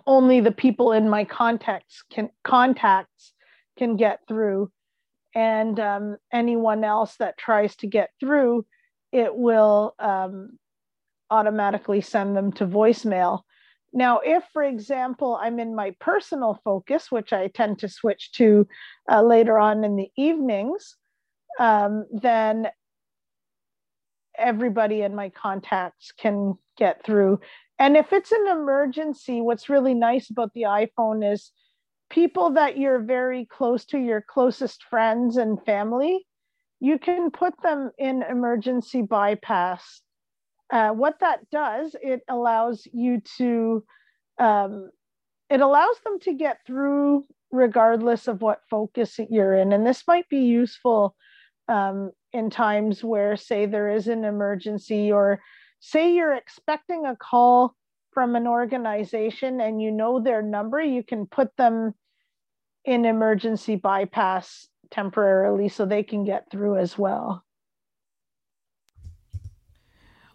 [0.07, 3.32] only the people in my contacts can contacts
[3.78, 4.70] can get through.
[5.34, 8.66] And um, anyone else that tries to get through
[9.12, 10.59] it will um,
[11.30, 13.40] automatically send them to voicemail.
[13.93, 18.66] Now, if, for example, I'm in my personal focus, which I tend to switch to
[19.11, 20.97] uh, later on in the evenings,
[21.61, 22.68] um, then
[24.43, 27.40] everybody in my contacts can get through.
[27.78, 31.53] And if it's an emergency, what's really nice about the iPhone is
[32.11, 36.26] people that you're very close to, your closest friends and family,
[36.80, 40.03] you can put them in emergency bypass
[40.72, 43.84] uh, what that does, it allows you to,
[44.38, 44.90] um,
[45.51, 49.74] it allows them to get through regardless of what focus you're in.
[49.74, 51.14] And this might be useful
[51.68, 55.41] um, in times where, say, there is an emergency, or
[55.80, 57.74] say you're expecting a call
[58.12, 61.95] from an organization and you know their number, you can put them
[62.85, 67.45] in emergency bypass temporarily so they can get through as well.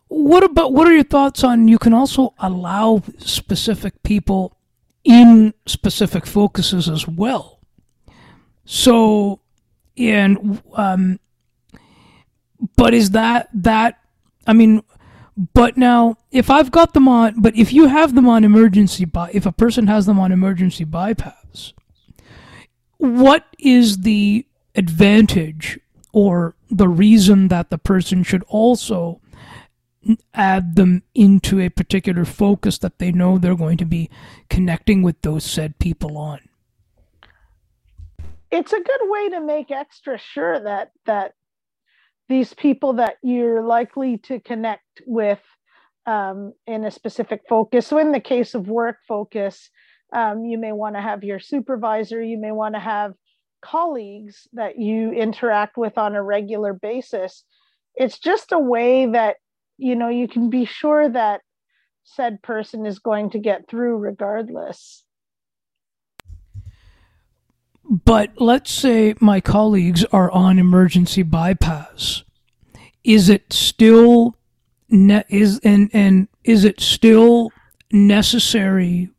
[0.08, 4.58] What about what are your thoughts on you can also allow specific people
[5.04, 7.60] in specific focuses as well?
[8.64, 9.42] So,
[9.98, 11.20] and um,
[12.76, 14.00] but is that that?
[14.46, 14.84] I mean,
[15.54, 19.30] but now if I've got them on, but if you have them on emergency by,
[19.34, 21.74] if a person has them on emergency bypass,
[22.98, 24.46] what is the
[24.76, 25.80] advantage
[26.12, 29.22] or the reason that the person should also
[30.34, 34.10] add them into a particular focus that they know they're going to be
[34.50, 36.40] connecting with those said people on
[38.52, 41.34] it's a good way to make extra sure that that
[42.30, 45.40] these people that you're likely to connect with
[46.06, 47.88] um, in a specific focus.
[47.88, 49.70] So in the case of work focus
[50.14, 53.14] um, you may want to have your supervisor you may want to have
[53.62, 57.44] colleagues that you interact with on a regular basis.
[57.96, 59.38] It's just a way that
[59.78, 61.42] you know you can be sure that
[62.04, 65.04] said person is going to get through regardless
[67.90, 72.24] but let's say my colleagues are on emergency bypass.
[73.04, 74.36] Is it still
[74.90, 77.52] ne- is and and is it still
[77.92, 79.10] necessary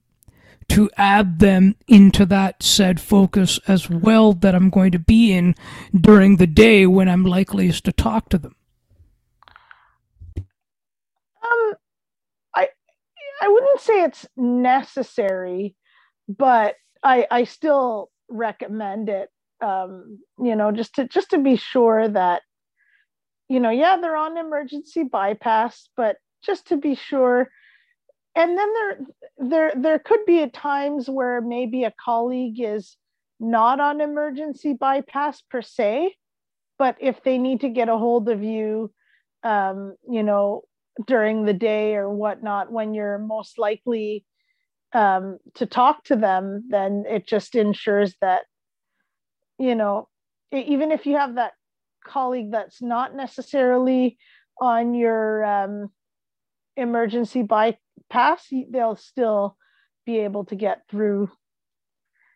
[0.69, 5.55] to add them into that said focus as well that I'm going to be in
[5.99, 8.55] during the day when I'm likeliest to talk to them?
[11.43, 11.75] Um,
[12.55, 12.69] I
[13.41, 15.75] I wouldn't say it's necessary,
[16.29, 19.29] but I I still recommend it.
[19.61, 22.43] Um, you know, just to just to be sure that,
[23.49, 27.49] you know, yeah, they're on emergency bypass, but just to be sure.
[28.37, 28.99] And then there
[29.39, 32.97] there there could be at times where maybe a colleague is
[33.41, 36.15] not on emergency bypass per se,
[36.79, 38.93] but if they need to get a hold of you,
[39.43, 40.63] um, you know,
[41.07, 44.25] during the day or whatnot when you're most likely
[44.93, 48.43] um, to talk to them then it just ensures that
[49.59, 50.09] you know
[50.53, 51.53] even if you have that
[52.07, 54.17] colleague that's not necessarily
[54.61, 55.91] on your um,
[56.77, 59.57] emergency bypass they'll still
[60.09, 61.31] be able to get through.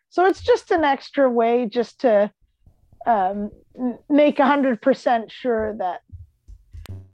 [0.09, 2.31] So it's just an extra way just to
[3.07, 3.49] um,
[4.07, 6.01] make 100% sure that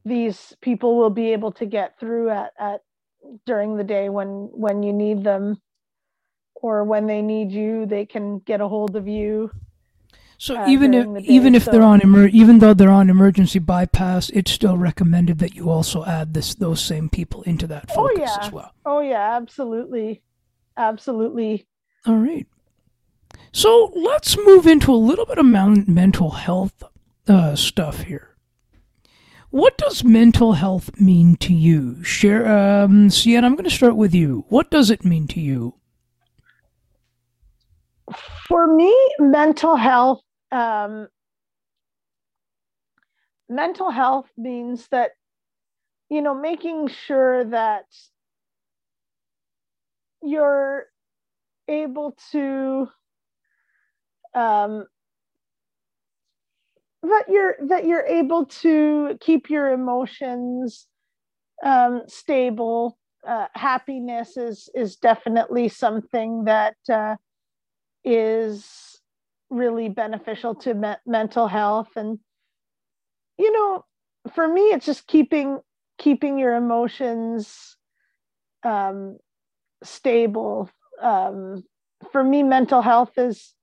[0.04, 2.82] these people will be able to get through at, at
[3.46, 5.62] during the day when when you need them
[6.56, 9.52] or when they need you they can get a hold of you
[10.40, 13.60] so uh, even if even if so, they're on emer- even though they're on emergency
[13.60, 18.08] bypass it's still recommended that you also add this those same people into that oh,
[18.08, 18.46] focus oh, yeah.
[18.46, 18.74] as well.
[18.86, 19.36] Oh yeah.
[19.36, 20.22] Absolutely.
[20.78, 21.68] Absolutely.
[22.06, 22.48] All right.
[23.52, 26.84] So let's move into a little bit of mental health
[27.28, 28.29] uh, stuff here
[29.52, 32.04] what does mental health mean to you?
[32.04, 34.45] Share, um, Siena, I'm going to start with you.
[34.50, 35.76] What does it mean to you?
[38.47, 40.22] For me, mental health,
[40.52, 41.08] um,
[43.47, 45.12] mental health means that,
[46.10, 47.86] you know, making sure that
[50.22, 50.86] you're
[51.68, 52.89] able to
[54.34, 54.86] um,
[57.04, 60.88] that you're that you're able to keep your emotions
[61.64, 62.97] um, stable.
[63.28, 67.16] Uh, happiness is is definitely something that uh,
[68.04, 69.02] is
[69.50, 72.20] really beneficial to me- mental health, and
[73.38, 73.86] you know,
[74.34, 75.60] for me, it's just keeping
[75.97, 77.78] keeping your emotions
[78.64, 79.18] um,
[79.84, 80.70] stable.
[81.02, 81.64] Um,
[82.12, 83.54] for me, mental health is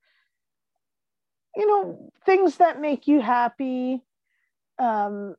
[1.56, 4.02] you know things that make you happy
[4.78, 5.34] um,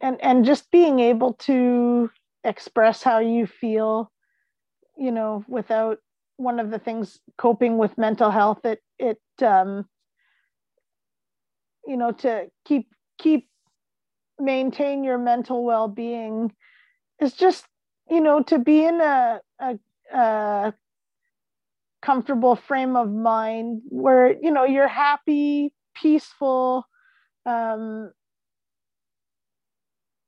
[0.00, 2.10] and and just being able to
[2.44, 4.10] express how you feel
[4.96, 5.98] you know without
[6.36, 9.86] one of the things coping with mental health it it um,
[11.86, 13.48] you know to keep keep
[14.38, 16.52] maintain your mental well-being
[17.20, 17.64] is just
[18.10, 19.78] you know to be in a, a,
[20.12, 20.74] a
[22.04, 26.84] comfortable frame of mind where you know you're happy peaceful
[27.46, 28.12] um,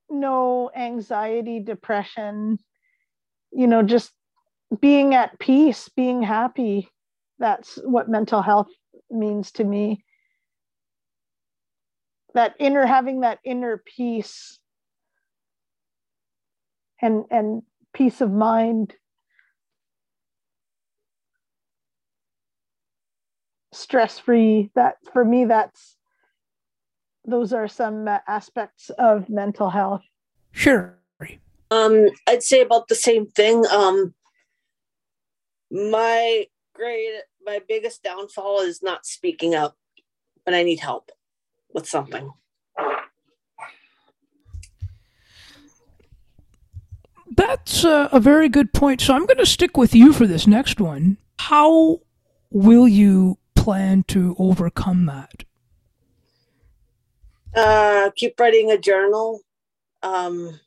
[0.08, 2.58] no anxiety depression
[3.52, 4.12] you know just
[4.80, 6.88] being at peace being happy.
[7.38, 8.68] That's what mental health
[9.10, 10.04] means to me.
[12.34, 14.58] That inner having that inner peace
[17.00, 17.62] and and
[17.94, 18.94] peace of mind
[23.76, 25.96] stress free that for me that's
[27.26, 30.02] those are some aspects of mental health.
[30.52, 30.98] Sure.
[31.70, 34.14] Um i'd say about the same thing um
[35.70, 39.76] my great my biggest downfall is not speaking up
[40.44, 41.10] when i need help
[41.74, 42.32] with something.
[47.36, 49.00] That's a, a very good point.
[49.00, 51.18] So i'm going to stick with you for this next one.
[51.40, 52.00] How
[52.50, 55.42] will you plan to overcome that?
[57.52, 59.40] Uh, keep writing a journal.
[60.04, 60.60] Um,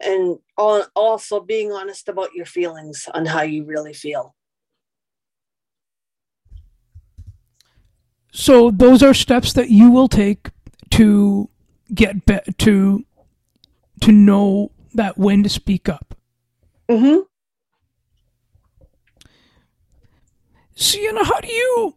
[0.00, 4.34] and also being honest about your feelings on how you really feel.
[8.32, 10.48] So those are steps that you will take
[10.92, 11.50] to
[11.92, 13.04] get be- to
[14.00, 16.14] to know that when to speak up.
[16.88, 17.24] Mm-hmm.
[20.80, 21.96] Siena, how do you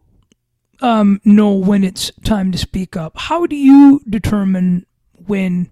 [0.82, 3.14] um, know when it's time to speak up?
[3.16, 4.88] How do you determine
[5.28, 5.72] when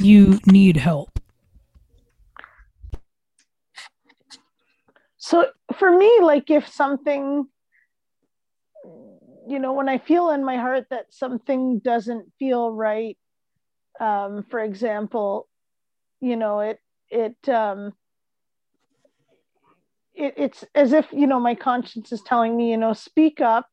[0.00, 1.20] you need help?
[5.18, 7.46] So for me, like if something,
[9.46, 13.16] you know, when I feel in my heart that something doesn't feel right,
[14.00, 15.48] um, for example,
[16.20, 17.92] you know, it it um,
[20.14, 23.66] it, it's as if you know my conscience is telling me you know speak up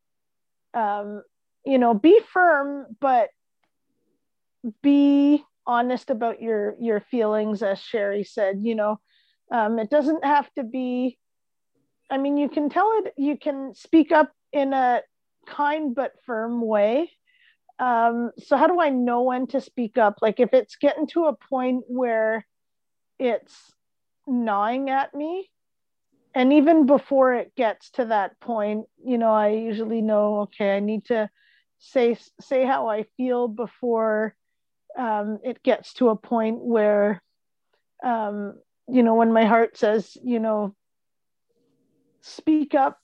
[0.74, 1.22] um
[1.64, 3.30] you know be firm but
[4.82, 9.00] be honest about your your feelings as sherry said you know.
[9.52, 11.18] Um it doesn't have to be
[12.08, 15.02] i mean you can tell it you can speak up in a
[15.46, 17.10] kind but firm way.
[17.78, 20.18] Um so how do i know when to speak up?
[20.22, 22.46] Like if it's getting to a point where
[23.18, 23.72] it's
[24.26, 25.49] gnawing at me
[26.34, 30.80] and even before it gets to that point you know i usually know okay i
[30.80, 31.28] need to
[31.78, 34.34] say say how i feel before
[34.98, 37.22] um, it gets to a point where
[38.02, 38.54] um,
[38.88, 40.74] you know when my heart says you know
[42.20, 42.98] speak up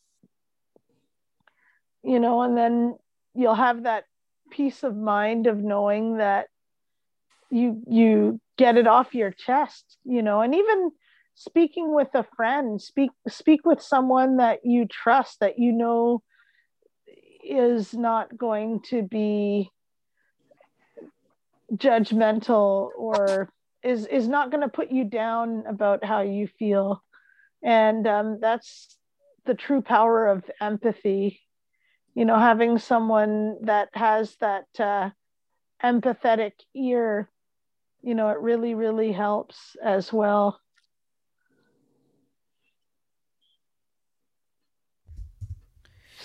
[2.02, 2.96] you know and then
[3.34, 4.04] you'll have that
[4.50, 6.46] peace of mind of knowing that
[7.50, 10.90] you you get it off your chest you know and even
[11.36, 16.22] speaking with a friend speak speak with someone that you trust that you know
[17.44, 19.70] is not going to be
[21.74, 23.50] judgmental or
[23.82, 27.02] is is not going to put you down about how you feel.
[27.62, 28.96] And um, that's
[29.44, 31.40] the true power of empathy.
[32.14, 35.10] You know having someone that has that uh,
[35.84, 37.30] empathetic ear
[38.02, 40.58] you know it really really helps as well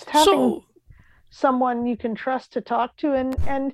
[0.04, 0.64] just having so,
[1.30, 3.72] someone you can trust to talk to and and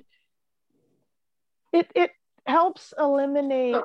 [1.73, 2.11] it it
[2.45, 3.75] helps eliminate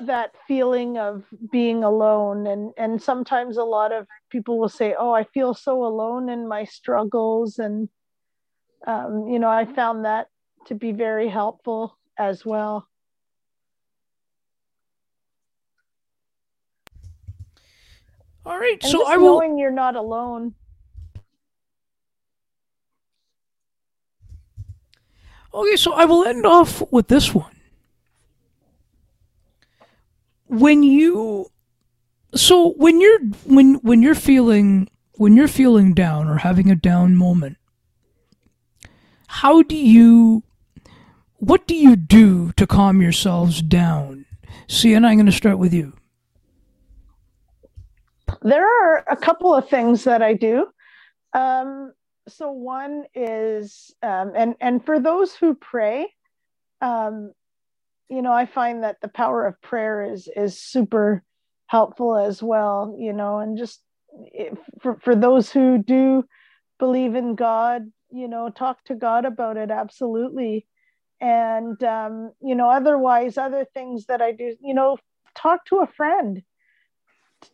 [0.00, 5.12] that feeling of being alone and and sometimes a lot of people will say oh
[5.12, 7.88] i feel so alone in my struggles and
[8.86, 10.28] um, you know i found that
[10.66, 12.88] to be very helpful as well
[18.46, 19.38] All right, and so I will.
[19.38, 20.54] knowing you're not alone.
[25.52, 27.56] Okay, so I will end off with this one.
[30.46, 31.50] When you
[32.34, 37.16] so when you're when when you're feeling when you're feeling down or having a down
[37.16, 37.56] moment,
[39.26, 40.42] how do you
[41.38, 44.26] what do you do to calm yourselves down?
[44.68, 45.94] Siena, I'm going to start with you.
[48.42, 50.68] There are a couple of things that I do.
[51.32, 51.92] Um,
[52.30, 56.12] so one is, um, and and for those who pray,
[56.80, 57.32] um,
[58.08, 61.22] you know, I find that the power of prayer is is super
[61.66, 62.96] helpful as well.
[62.98, 63.82] You know, and just
[64.32, 66.24] if, for for those who do
[66.78, 70.66] believe in God, you know, talk to God about it absolutely.
[71.20, 74.98] And um, you know, otherwise, other things that I do, you know,
[75.36, 76.42] talk to a friend.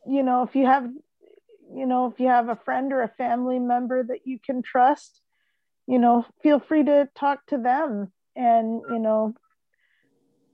[0.06, 0.88] You know, if you have
[1.76, 5.20] you know, if you have a friend or a family member that you can trust,
[5.86, 8.12] you know, feel free to talk to them.
[8.34, 9.34] And, you know,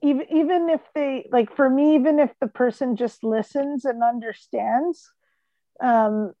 [0.01, 5.11] even even if they like for me, even if the person just listens and understands,
[5.81, 6.33] um,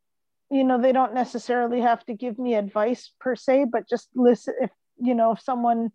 [0.51, 4.53] you know, they don't necessarily have to give me advice per se, but just listen
[4.61, 5.91] if you know, if someone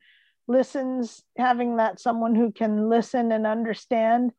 [0.47, 4.33] listens, having that someone who can listen and understand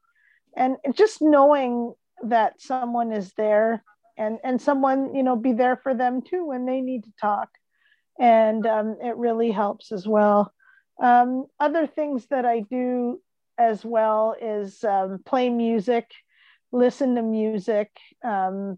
[0.56, 1.94] and just knowing
[2.24, 3.84] that someone is there
[4.20, 7.50] and and someone you know be there for them too when they need to talk.
[8.20, 10.54] And um, it really helps as well.
[11.02, 13.22] Um, other things that i do
[13.58, 16.06] as well is um, play music
[16.74, 17.90] listen to music
[18.24, 18.78] um,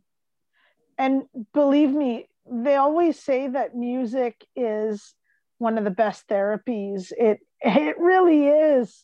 [1.00, 1.24] and
[1.54, 5.14] believe me they always say that music is
[5.58, 7.12] one of the best therapies.
[7.18, 9.04] It it really is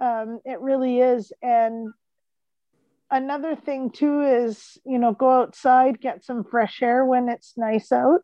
[0.00, 1.32] um, it really is.
[1.42, 1.92] And
[3.10, 7.92] another thing too is you know go outside get some fresh air when it's nice
[7.92, 8.20] out.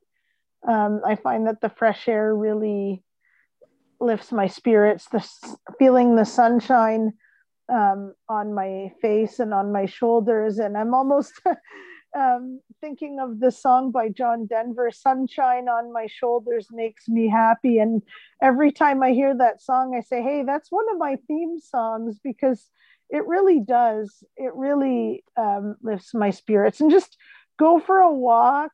[0.66, 3.03] Um, i find that the fresh air really
[4.01, 5.26] lifts my spirits the
[5.78, 7.12] feeling the sunshine
[7.72, 10.59] um, on my face and on my shoulders.
[10.59, 11.32] And i'm almost
[12.16, 17.78] um, thinking of the song by john denver sunshine on my shoulders makes me happy.
[17.78, 18.03] And
[18.43, 22.18] every time i hear that song i say hey that's one of my theme songs
[22.22, 22.70] because
[23.11, 24.25] it really does.
[24.37, 26.81] It really um, lifts my spirits.
[26.81, 27.17] And just
[27.59, 28.73] go for a walk.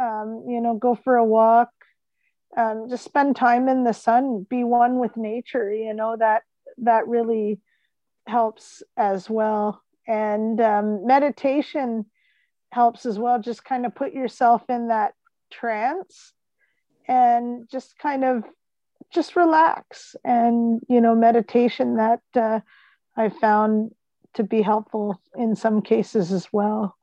[0.00, 1.70] Um, you know, go for a walk.
[2.56, 4.46] Um, just spend time in the sun.
[4.48, 5.72] Be one with nature.
[5.72, 6.42] You know that
[6.78, 7.60] that really
[8.26, 9.82] helps as well.
[10.06, 12.06] And um, meditation
[12.70, 13.40] helps as well.
[13.40, 15.14] Just kind of put yourself in that
[15.50, 16.32] trance
[17.08, 18.44] and just kind of
[19.12, 22.60] just relax and you know meditation that uh,
[23.16, 23.94] I found
[24.34, 26.96] to be helpful in some cases as well.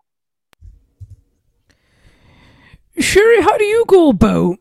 [2.97, 4.57] Sherry, how do you go about?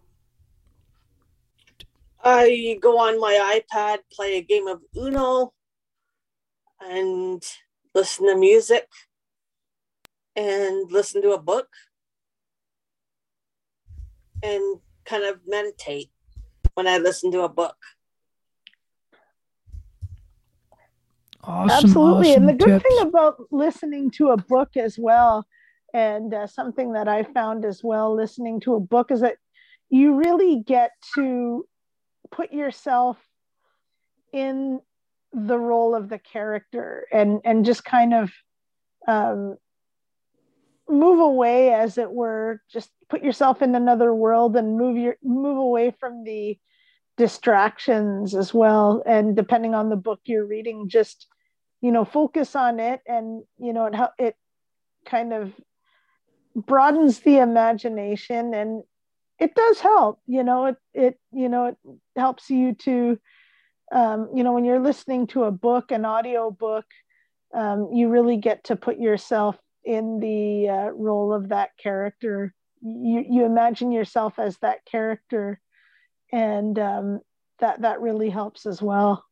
[2.23, 5.55] I go on my iPad, play a game of Uno,
[6.81, 7.43] and
[7.95, 8.87] listen to music
[10.37, 11.69] and listen to a book
[14.43, 16.11] and kind of meditate
[16.75, 17.77] when I listen to a book.
[21.45, 22.31] Awesome, Absolutely.
[22.31, 22.85] awesome and the good tips.
[22.85, 25.47] thing about listening to a book as well,
[25.95, 29.37] and uh, something that I found as well listening to a book is that
[29.89, 31.67] you really get to
[32.31, 33.17] put yourself
[34.33, 34.81] in
[35.33, 38.33] the role of the character and and just kind of
[39.07, 39.57] um,
[40.89, 45.59] move away as it were just put yourself in another world and move your move
[45.59, 46.59] away from the
[47.19, 49.03] distractions as well.
[49.05, 51.27] And depending on the book you're reading just
[51.81, 54.37] you know focus on it and you know it it
[55.05, 55.53] kind of
[56.57, 58.83] broadens the imagination and
[59.39, 61.77] it does help you know it it you know it
[62.17, 63.17] helps you to
[63.93, 66.87] um, you know when you're listening to a book an audio book
[67.55, 72.55] um, you really get to put yourself in the uh, role of that character.
[72.83, 75.61] You you imagine yourself as that character
[76.33, 77.21] and um,
[77.59, 79.25] that that really helps as well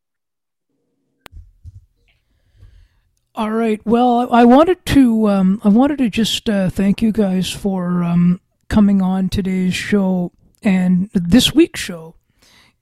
[3.37, 3.79] All right.
[3.85, 8.41] Well, I wanted to um, I wanted to just uh, thank you guys for um,
[8.67, 10.31] coming on today's show
[10.63, 12.15] and this week's show.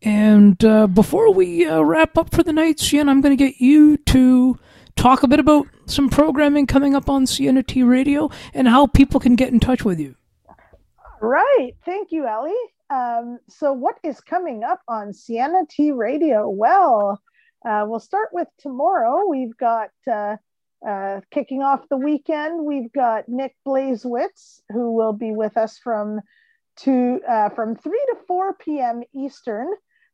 [0.01, 3.59] And uh, before we uh, wrap up for the night, Siena, I'm going to get
[3.59, 4.57] you to
[4.95, 9.19] talk a bit about some programming coming up on Siena T Radio and how people
[9.19, 10.15] can get in touch with you.
[11.19, 11.71] Right.
[11.83, 12.55] Thank you, Ali.
[12.89, 16.47] Um, so, what is coming up on Siena T Radio?
[16.49, 17.21] Well,
[17.67, 19.27] uh, we'll start with tomorrow.
[19.27, 20.37] We've got uh,
[20.85, 26.21] Uh, kicking off the weekend, we've got Nick Blazewitz, who will be with us from
[26.75, 29.01] two uh, from three to four p.m.
[29.11, 29.67] Eastern.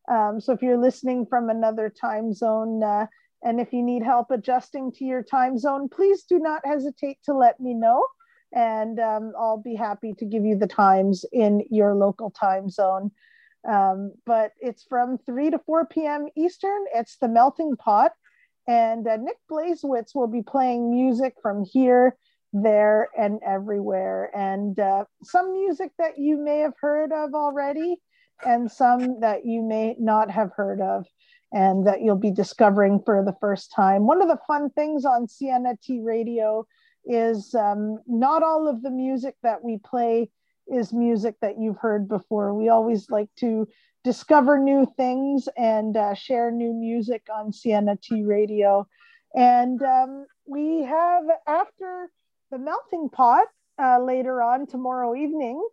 [0.07, 3.07] Um, so if you're listening from another time zone, uh,
[3.43, 7.33] and if you need help adjusting to your time zone, please do not hesitate to
[7.33, 8.05] let me know,
[8.53, 13.11] and um, I'll be happy to give you the times in your local time zone.
[13.67, 16.27] Um, but it's from 3 to 4 p.m.
[16.35, 16.85] Eastern.
[16.93, 18.11] It's the Melting Pot.
[18.67, 22.15] And uh, Nick Blazewitz will be playing music from here,
[22.53, 24.29] there, and everywhere.
[24.35, 27.97] And uh, some music that you may have heard of already,
[28.45, 31.05] and some that you may not have heard of,
[31.51, 34.05] and that you'll be discovering for the first time.
[34.05, 36.65] One of the fun things on Siena T Radio
[37.05, 40.29] is um, not all of the music that we play
[40.67, 42.53] is music that you've heard before.
[42.53, 43.67] We always like to
[44.03, 48.87] discover new things and uh, share new music on Siena T Radio.
[49.35, 52.09] And um, we have, after
[52.51, 53.47] the melting pot
[53.81, 55.63] uh, later on tomorrow evening,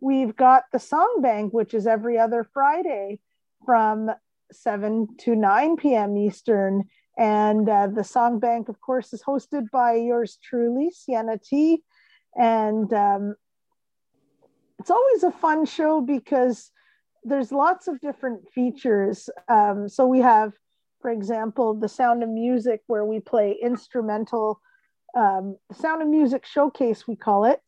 [0.00, 3.20] we've got the Song Bank, which is every other Friday
[3.64, 4.10] from
[4.52, 6.16] 7 to 9 p.m.
[6.16, 6.84] Eastern.
[7.18, 11.82] And uh, the Song Bank, of course, is hosted by yours truly, Siena T.
[12.36, 13.36] And um,
[14.78, 16.70] it's always a fun show because
[17.24, 19.30] there's lots of different features.
[19.48, 20.52] Um, so we have,
[21.00, 24.60] for example, the Sound of Music, where we play instrumental,
[25.16, 27.60] um, Sound of Music Showcase, we call it,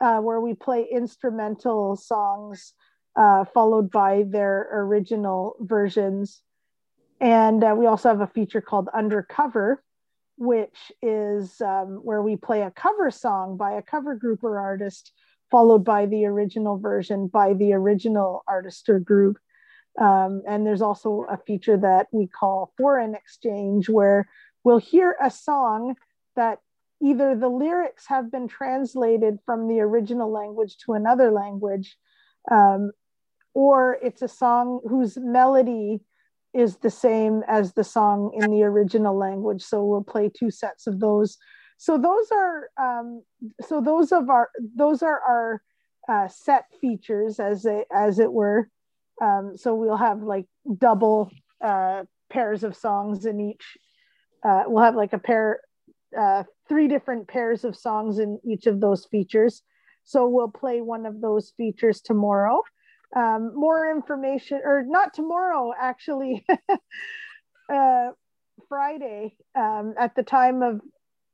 [0.00, 2.72] uh, where we play instrumental songs
[3.16, 6.42] uh, followed by their original versions.
[7.24, 9.82] And uh, we also have a feature called Undercover,
[10.36, 15.10] which is um, where we play a cover song by a cover group or artist
[15.50, 19.38] followed by the original version by the original artist or group.
[19.98, 24.28] Um, and there's also a feature that we call foreign exchange, where
[24.62, 25.94] we'll hear a song
[26.36, 26.58] that
[27.02, 31.96] either the lyrics have been translated from the original language to another language,
[32.50, 32.90] um,
[33.54, 36.02] or it's a song whose melody
[36.54, 39.62] is the same as the song in the original language.
[39.62, 41.36] So we'll play two sets of those.
[41.76, 43.22] So those are um,
[43.60, 45.62] so those of our those are our
[46.08, 48.68] uh, set features as it as it were.
[49.20, 50.46] Um, so we'll have like
[50.78, 51.30] double
[51.62, 53.76] uh, pairs of songs in each.
[54.44, 55.60] Uh, we'll have like a pair
[56.18, 59.62] uh, three different pairs of songs in each of those features.
[60.04, 62.62] So we'll play one of those features tomorrow
[63.14, 66.44] um, more information or not tomorrow actually
[67.72, 68.08] uh,
[68.68, 70.80] friday um, at the time of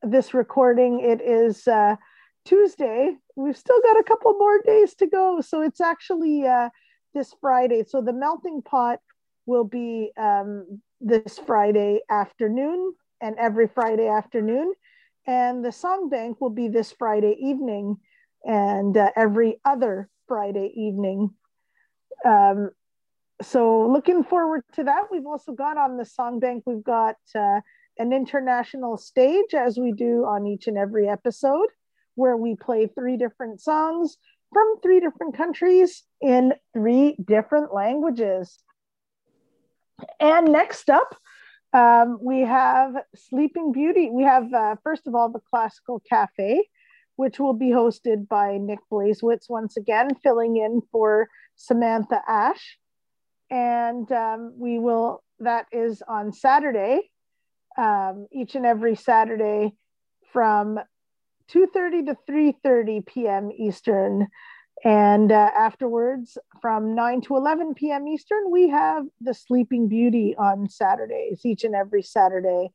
[0.03, 1.97] this recording, it is uh,
[2.45, 3.16] Tuesday.
[3.37, 5.41] We've still got a couple more days to go.
[5.41, 6.70] So it's actually uh,
[7.14, 7.85] this Friday.
[7.87, 9.01] So the melting pot
[9.47, 14.72] will be um, this Friday afternoon and every Friday afternoon.
[15.26, 17.97] And the song bank will be this Friday evening
[18.45, 21.31] and uh, every other Friday evening.
[22.25, 22.71] Um,
[23.43, 25.05] so looking forward to that.
[25.11, 27.61] We've also got on the song bank, we've got uh,
[27.99, 31.68] an international stage, as we do on each and every episode,
[32.14, 34.16] where we play three different songs
[34.53, 38.59] from three different countries in three different languages.
[40.18, 41.14] And next up,
[41.73, 44.11] um, we have Sleeping Beauty.
[44.11, 46.66] We have, uh, first of all, the Classical Cafe,
[47.16, 51.29] which will be hosted by Nick Blazewitz once again, filling in for
[51.61, 52.78] Samantha Ash.
[53.50, 57.11] And um, we will, that is on Saturday,
[57.76, 59.74] um, each and every Saturday
[60.32, 60.78] from
[61.52, 63.50] 2.30 to 3.30 p.m.
[63.52, 64.28] Eastern.
[64.82, 68.08] And uh, afterwards, from 9 to 11 p.m.
[68.08, 72.70] Eastern, we have the Sleeping Beauty on Saturdays, each and every Saturday,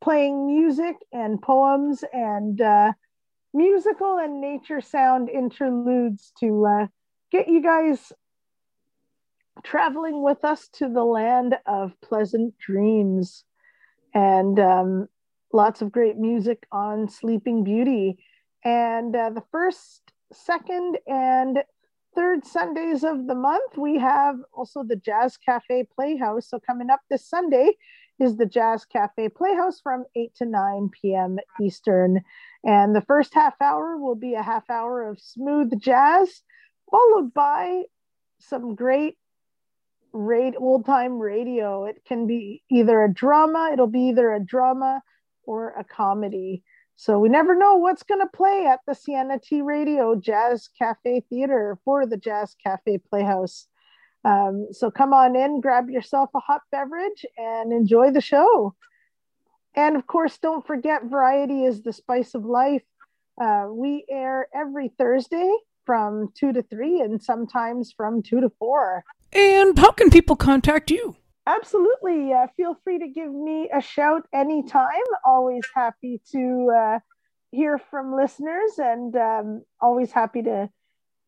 [0.00, 2.92] playing music and poems and uh,
[3.52, 6.86] musical and nature sound interludes to uh,
[7.32, 8.12] get you guys
[9.64, 13.44] traveling with us to the land of pleasant dreams
[14.14, 15.08] and um,
[15.52, 18.18] lots of great music on Sleeping Beauty.
[18.64, 21.64] And uh, the first, second, and
[22.14, 26.50] third Sundays of the month, we have also the Jazz Cafe Playhouse.
[26.50, 27.72] So, coming up this Sunday
[28.20, 31.38] is the Jazz Cafe Playhouse from 8 to 9 p.m.
[31.60, 32.20] Eastern.
[32.62, 36.42] And the first half hour will be a half hour of smooth jazz,
[36.92, 37.82] followed by
[38.38, 39.16] some great
[40.12, 41.86] rate old time radio.
[41.86, 45.02] It can be either a drama, it'll be either a drama
[45.44, 46.62] or a comedy.
[46.96, 51.24] So we never know what's going to play at the Siena T Radio Jazz Cafe
[51.28, 53.66] Theater for the Jazz Cafe Playhouse.
[54.24, 58.76] Um, so come on in, grab yourself a hot beverage, and enjoy the show.
[59.74, 62.84] And of course, don't forget, variety is the spice of life.
[63.40, 65.52] Uh, we air every Thursday
[65.84, 69.04] from 2 to 3 and sometimes from 2 to 4.
[69.32, 71.16] And how can people contact you?
[71.46, 72.32] Absolutely.
[72.32, 74.86] Uh, feel free to give me a shout anytime.
[75.24, 76.98] Always happy to uh,
[77.50, 80.70] hear from listeners and um, always happy to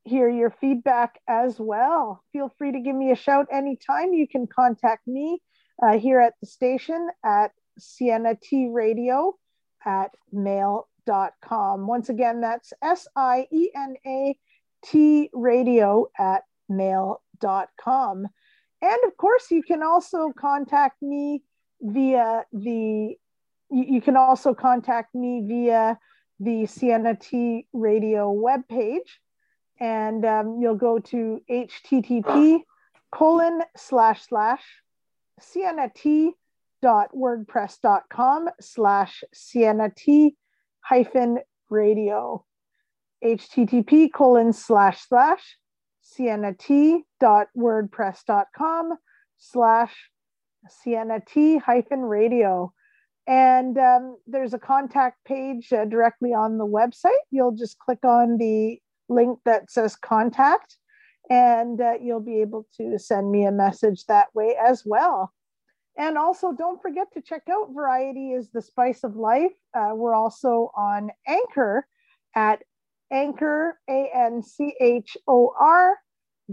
[0.05, 2.23] hear your feedback as well.
[2.33, 4.13] Feel free to give me a shout anytime.
[4.13, 5.41] You can contact me
[5.83, 9.35] uh, here at the station at Siena T Radio
[9.85, 10.11] at
[11.07, 11.87] mail.com.
[11.87, 14.37] Once again, that's S I E N A
[14.85, 18.27] T radio at mail dot com.
[18.83, 21.43] And of course, you can also contact me
[21.81, 23.17] via the
[23.71, 25.99] you can also contact me via
[26.41, 29.19] the Siena T radio webpage.
[29.81, 32.61] And um, you'll go to http
[33.11, 34.63] colon slash slash
[35.41, 36.35] Siena T
[36.85, 40.37] wordpress.com slash Siena T
[40.85, 41.39] hyphen
[41.71, 42.45] radio.
[43.25, 45.57] Http colon slash slash
[46.05, 47.03] ciennat
[47.57, 48.99] wordpress.com
[49.39, 49.95] slash
[50.69, 52.73] ciennat hyphen radio.
[53.27, 57.13] And um, there's a contact page uh, directly on the website.
[57.31, 58.79] You'll just click on the
[59.09, 60.77] link that says contact
[61.31, 65.33] and uh, you'll be able to send me a message that way as well
[65.97, 69.53] and also, don't forget to check out Variety is the Spice of Life.
[69.73, 71.87] Uh, we're also on Anchor
[72.35, 72.63] at
[73.13, 75.97] anchor, A N C H O R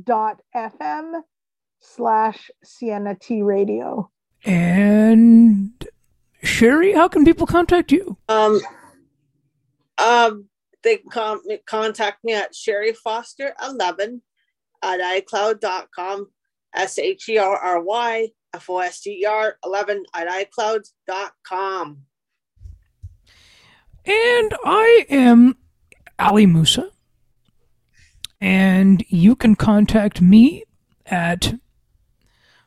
[0.03, 1.21] dot FM
[1.79, 4.11] slash Siena T Radio.
[4.45, 5.87] And
[6.43, 8.17] Sherry, how can people contact you?
[8.29, 8.61] Um,
[9.97, 10.49] um,
[10.83, 14.21] they can contact me at Sherry Foster 11
[14.83, 16.27] at iCloud.com,
[16.75, 21.97] S H E R R Y F-O-S-T-E-R 11 at iCloud.com.
[24.05, 25.57] And I am
[26.17, 26.89] Ali Musa.
[28.39, 30.63] And you can contact me
[31.05, 31.55] at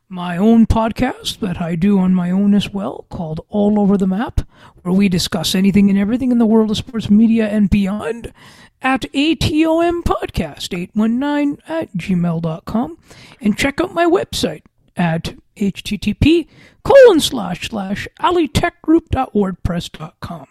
[0.08, 4.06] my own podcast that I do on my own as well called All Over the
[4.06, 4.42] Map,
[4.82, 8.32] where we discuss anything and everything in the world of sports media and beyond
[8.80, 12.98] at ATOM Podcast 819 at gmail.com.
[13.40, 14.62] And check out my website
[14.96, 16.46] at http
[16.84, 20.46] colon slash slash alitechgroup.wordpress.com.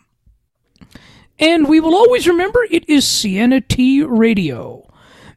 [1.39, 4.88] And we will always remember it is Siena T Radio,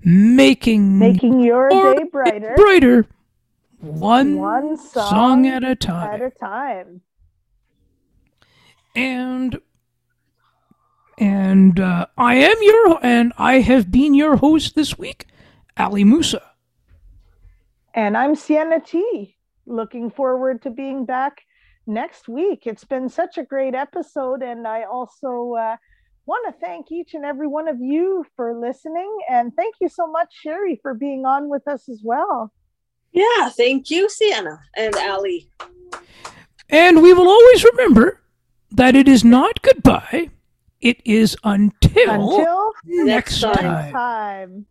[0.04, 3.06] making making your day brighter, brighter,
[3.78, 6.14] one, one song, song at a time.
[6.14, 7.00] At a time.
[8.94, 9.58] And
[11.18, 15.26] and uh, I am your and I have been your host this week,
[15.78, 16.42] Ali Musa.
[17.96, 19.38] And I'm Siena T.
[19.64, 21.40] Looking forward to being back
[21.86, 22.66] next week.
[22.66, 25.76] It's been such a great episode, and I also uh,
[26.26, 29.10] want to thank each and every one of you for listening.
[29.30, 32.52] And thank you so much, Sherry, for being on with us as well.
[33.12, 35.48] Yeah, thank you, Siena and Ali.
[36.68, 38.20] And we will always remember
[38.72, 40.28] that it is not goodbye,
[40.82, 43.92] it is until, until next, next time.
[43.92, 44.66] time.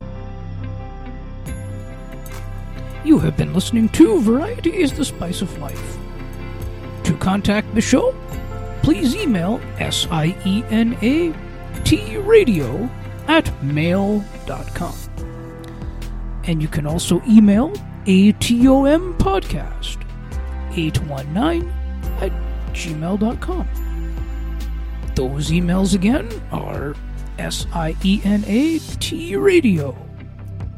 [3.06, 5.97] You have been listening to Variety is the Spice of Life.
[7.03, 8.16] To contact the show,
[8.82, 11.38] please email S-I-E-N-A-T
[12.18, 12.89] radio
[13.28, 14.95] at mail.com.
[16.45, 17.74] And you can also email
[18.06, 20.01] ATOM podcast
[20.76, 21.70] 819
[22.22, 22.32] at
[22.74, 23.68] gmail.com.
[25.14, 26.95] Those emails again are
[27.38, 29.95] S-I-E-N-A-T radio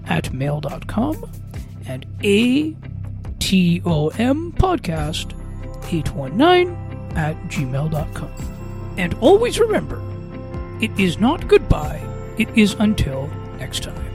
[0.07, 1.32] at mail.com
[1.88, 2.75] and ATOM
[4.53, 5.33] podcast
[5.91, 6.75] 819
[7.15, 8.31] at gmail.com.
[8.97, 10.01] And always remember,
[10.81, 12.01] it is not goodbye,
[12.38, 13.27] it is until
[13.57, 14.07] next time.